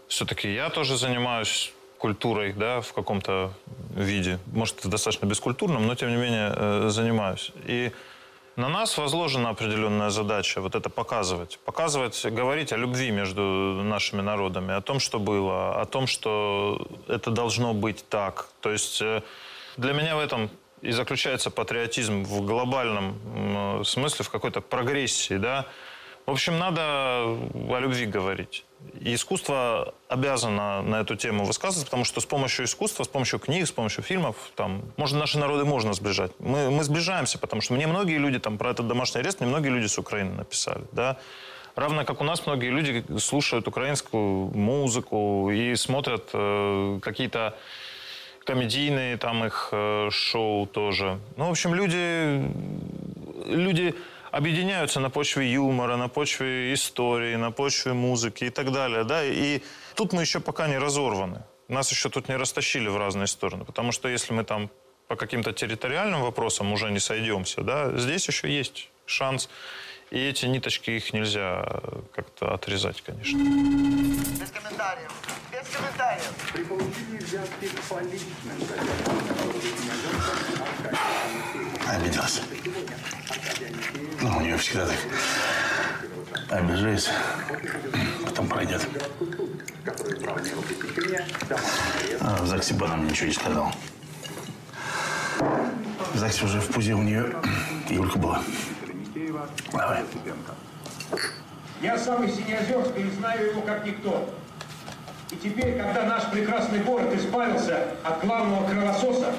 [0.07, 3.53] все-таки я тоже занимаюсь культурой, да, в каком-то
[3.95, 7.51] виде, может, достаточно бескультурном, но, тем не менее, э, занимаюсь.
[7.67, 7.91] И
[8.55, 11.59] на нас возложена определенная задача вот это показывать.
[11.65, 13.41] Показывать, говорить о любви между
[13.83, 18.49] нашими народами, о том, что было, о том, что это должно быть так.
[18.61, 19.21] То есть э,
[19.77, 20.49] для меня в этом
[20.81, 25.65] и заключается патриотизм в глобальном м, смысле, в какой-то прогрессии, да.
[26.25, 28.65] В общем, надо о любви говорить.
[29.03, 33.71] Искусство обязано на эту тему высказываться, потому что с помощью искусства, с помощью книг, с
[33.71, 36.31] помощью фильмов, там, может, наши народы можно сближать.
[36.39, 39.69] Мы, мы сближаемся, потому что мне многие люди там про этот домашний арест, мне многие
[39.69, 41.17] люди с Украины написали, да.
[41.75, 47.57] Равно как у нас многие люди слушают украинскую музыку и смотрят э, какие-то
[48.43, 51.19] комедийные там их э, шоу тоже.
[51.37, 52.43] Ну, в общем, люди,
[53.47, 53.95] люди
[54.31, 59.61] объединяются на почве юмора, на почве истории, на почве музыки и так далее, да, и
[59.95, 61.43] тут мы еще пока не разорваны.
[61.67, 64.69] Нас еще тут не растащили в разные стороны, потому что если мы там
[65.07, 69.49] по каким-то территориальным вопросам уже не сойдемся, да, здесь еще есть шанс,
[70.09, 73.37] и эти ниточки, их нельзя э, как-то отрезать, конечно.
[73.37, 75.11] Без комментариев.
[75.51, 76.01] Без комментариев.
[81.87, 82.41] Обиделась.
[84.21, 84.97] Ну, у нее всегда так.
[86.49, 87.11] Обижается,
[88.25, 88.85] потом пройдет.
[92.19, 93.71] А в ЗАГСе бы она ничего не сказала.
[96.13, 97.33] В ЗАГСе уже в пузе у нее
[97.89, 98.41] Юлька была.
[99.71, 100.03] Давай.
[101.81, 104.29] Я сам из и знаю его как никто.
[105.31, 109.33] И теперь, когда наш прекрасный город избавился от главного кровососа,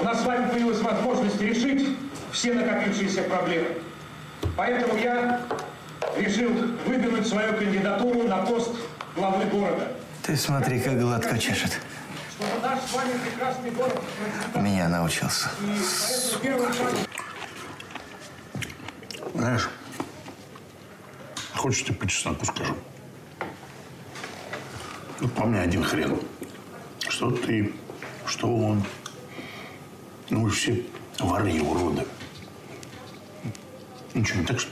[0.00, 1.96] у нас с вами появилась возможность решить
[2.32, 3.68] все накопившиеся проблемы.
[4.56, 5.40] Поэтому я
[6.16, 6.50] решил
[6.86, 8.70] выдвинуть свою кандидатуру на пост
[9.14, 9.92] главы города.
[10.22, 11.78] Ты смотри, как гладко чешет.
[12.34, 14.00] Чтобы наш с вами прекрасный город
[14.54, 15.50] У меня научился.
[19.34, 19.68] Знаешь,
[21.54, 22.74] хочешь тебе по чесноку скажу?
[25.20, 26.18] Ну, по мне один хрен.
[27.08, 27.72] Что ты,
[28.26, 28.82] что он.
[30.30, 30.82] Ну, вы все
[31.18, 32.06] воры и уроды.
[34.14, 34.70] Ничего, не так что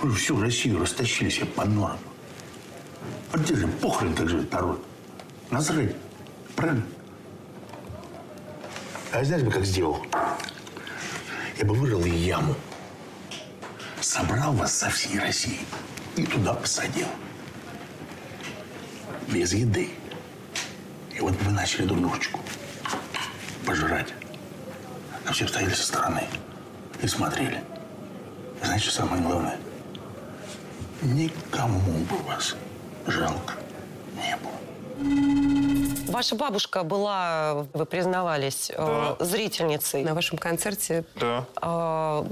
[0.00, 1.98] вы всю Россию растащили себе по норам.
[3.34, 4.84] Же похрен так живет народ?
[5.50, 5.94] Насрать.
[6.56, 6.84] Правильно?
[9.12, 10.04] А я знаешь бы, как сделал?
[11.58, 12.54] Я бы вырыл яму.
[14.00, 15.60] Собрал вас со всей России
[16.16, 17.06] и туда посадил.
[19.28, 19.90] Без еды.
[21.14, 22.40] И вот вы начали друг дружечку
[23.64, 24.12] пожирать.
[25.26, 26.24] А все стояли со стороны
[27.02, 27.62] и смотрели.
[28.60, 29.58] И знаете, что самое главное?
[31.02, 32.56] Никому бы вас
[33.06, 33.54] жалко
[34.14, 36.12] не было.
[36.12, 41.04] Ваша бабушка была, вы признавались, э, зрительницей на вашем концерте.
[41.16, 41.44] Да.
[41.56, 42.24] А,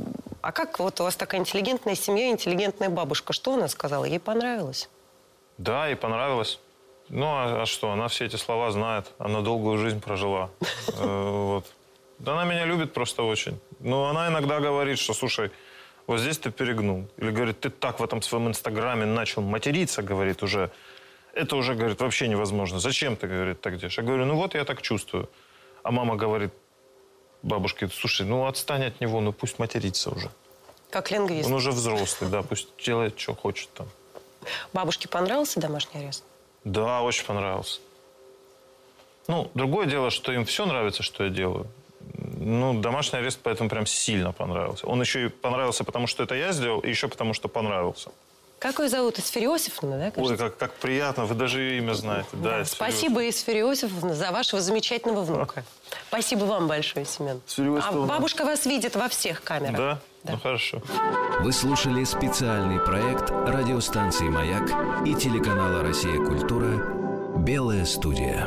[0.43, 3.33] а как вот у вас такая интеллигентная семья, интеллигентная бабушка?
[3.33, 4.05] Что она сказала?
[4.05, 4.89] Ей понравилось?
[5.59, 6.61] Да, и понравилось.
[7.09, 9.07] Ну, а, а что, она все эти слова знает.
[9.19, 10.51] Она долгую жизнь прожила.
[10.97, 11.67] Э, Вот.
[12.21, 13.59] Да она меня любит просто очень.
[13.79, 15.51] Но она иногда говорит, что, слушай,
[16.07, 17.09] вот здесь ты перегнул.
[17.17, 20.71] Или говорит, ты так в этом своем инстаграме начал материться, говорит, уже.
[21.33, 22.79] Это уже, говорит, вообще невозможно.
[22.79, 23.97] Зачем ты, говорит, так делаешь?
[23.97, 25.29] Я говорю, ну вот я так чувствую.
[25.83, 26.53] А мама говорит
[27.43, 30.31] бабушке, слушай, ну отстань от него, ну пусть матерится уже.
[30.91, 31.49] Как лингвист.
[31.49, 33.89] Он уже взрослый, да, пусть делает, что хочет там.
[34.73, 36.25] Бабушке понравился домашний арест?
[36.65, 37.81] Да, очень понравился.
[39.27, 41.67] Ну, другое дело, что им все нравится, что я делаю.
[42.39, 44.87] Ну, домашний арест поэтому прям сильно понравился.
[44.87, 48.11] Он еще и понравился, потому что это я сделал, и еще потому что понравился.
[48.61, 49.19] Как ее зовут?
[49.19, 50.05] Исфирь Иосифовна, да?
[50.05, 50.37] Ой, кажется?
[50.37, 52.29] как, как приятно, вы даже ее имя знаете.
[52.35, 55.65] Да, это Спасибо, Исфирь Иосифовна, за вашего замечательного внука.
[56.09, 57.41] Спасибо вам большое, Семен.
[57.59, 59.77] А бабушка вас видит во всех камерах.
[59.77, 60.01] Да?
[60.25, 60.83] Ну, хорошо.
[61.41, 64.71] Вы слушали специальный проект радиостанции «Маяк»
[65.07, 66.17] и телеканала «Россия.
[66.19, 68.47] Культура» «Белая студия».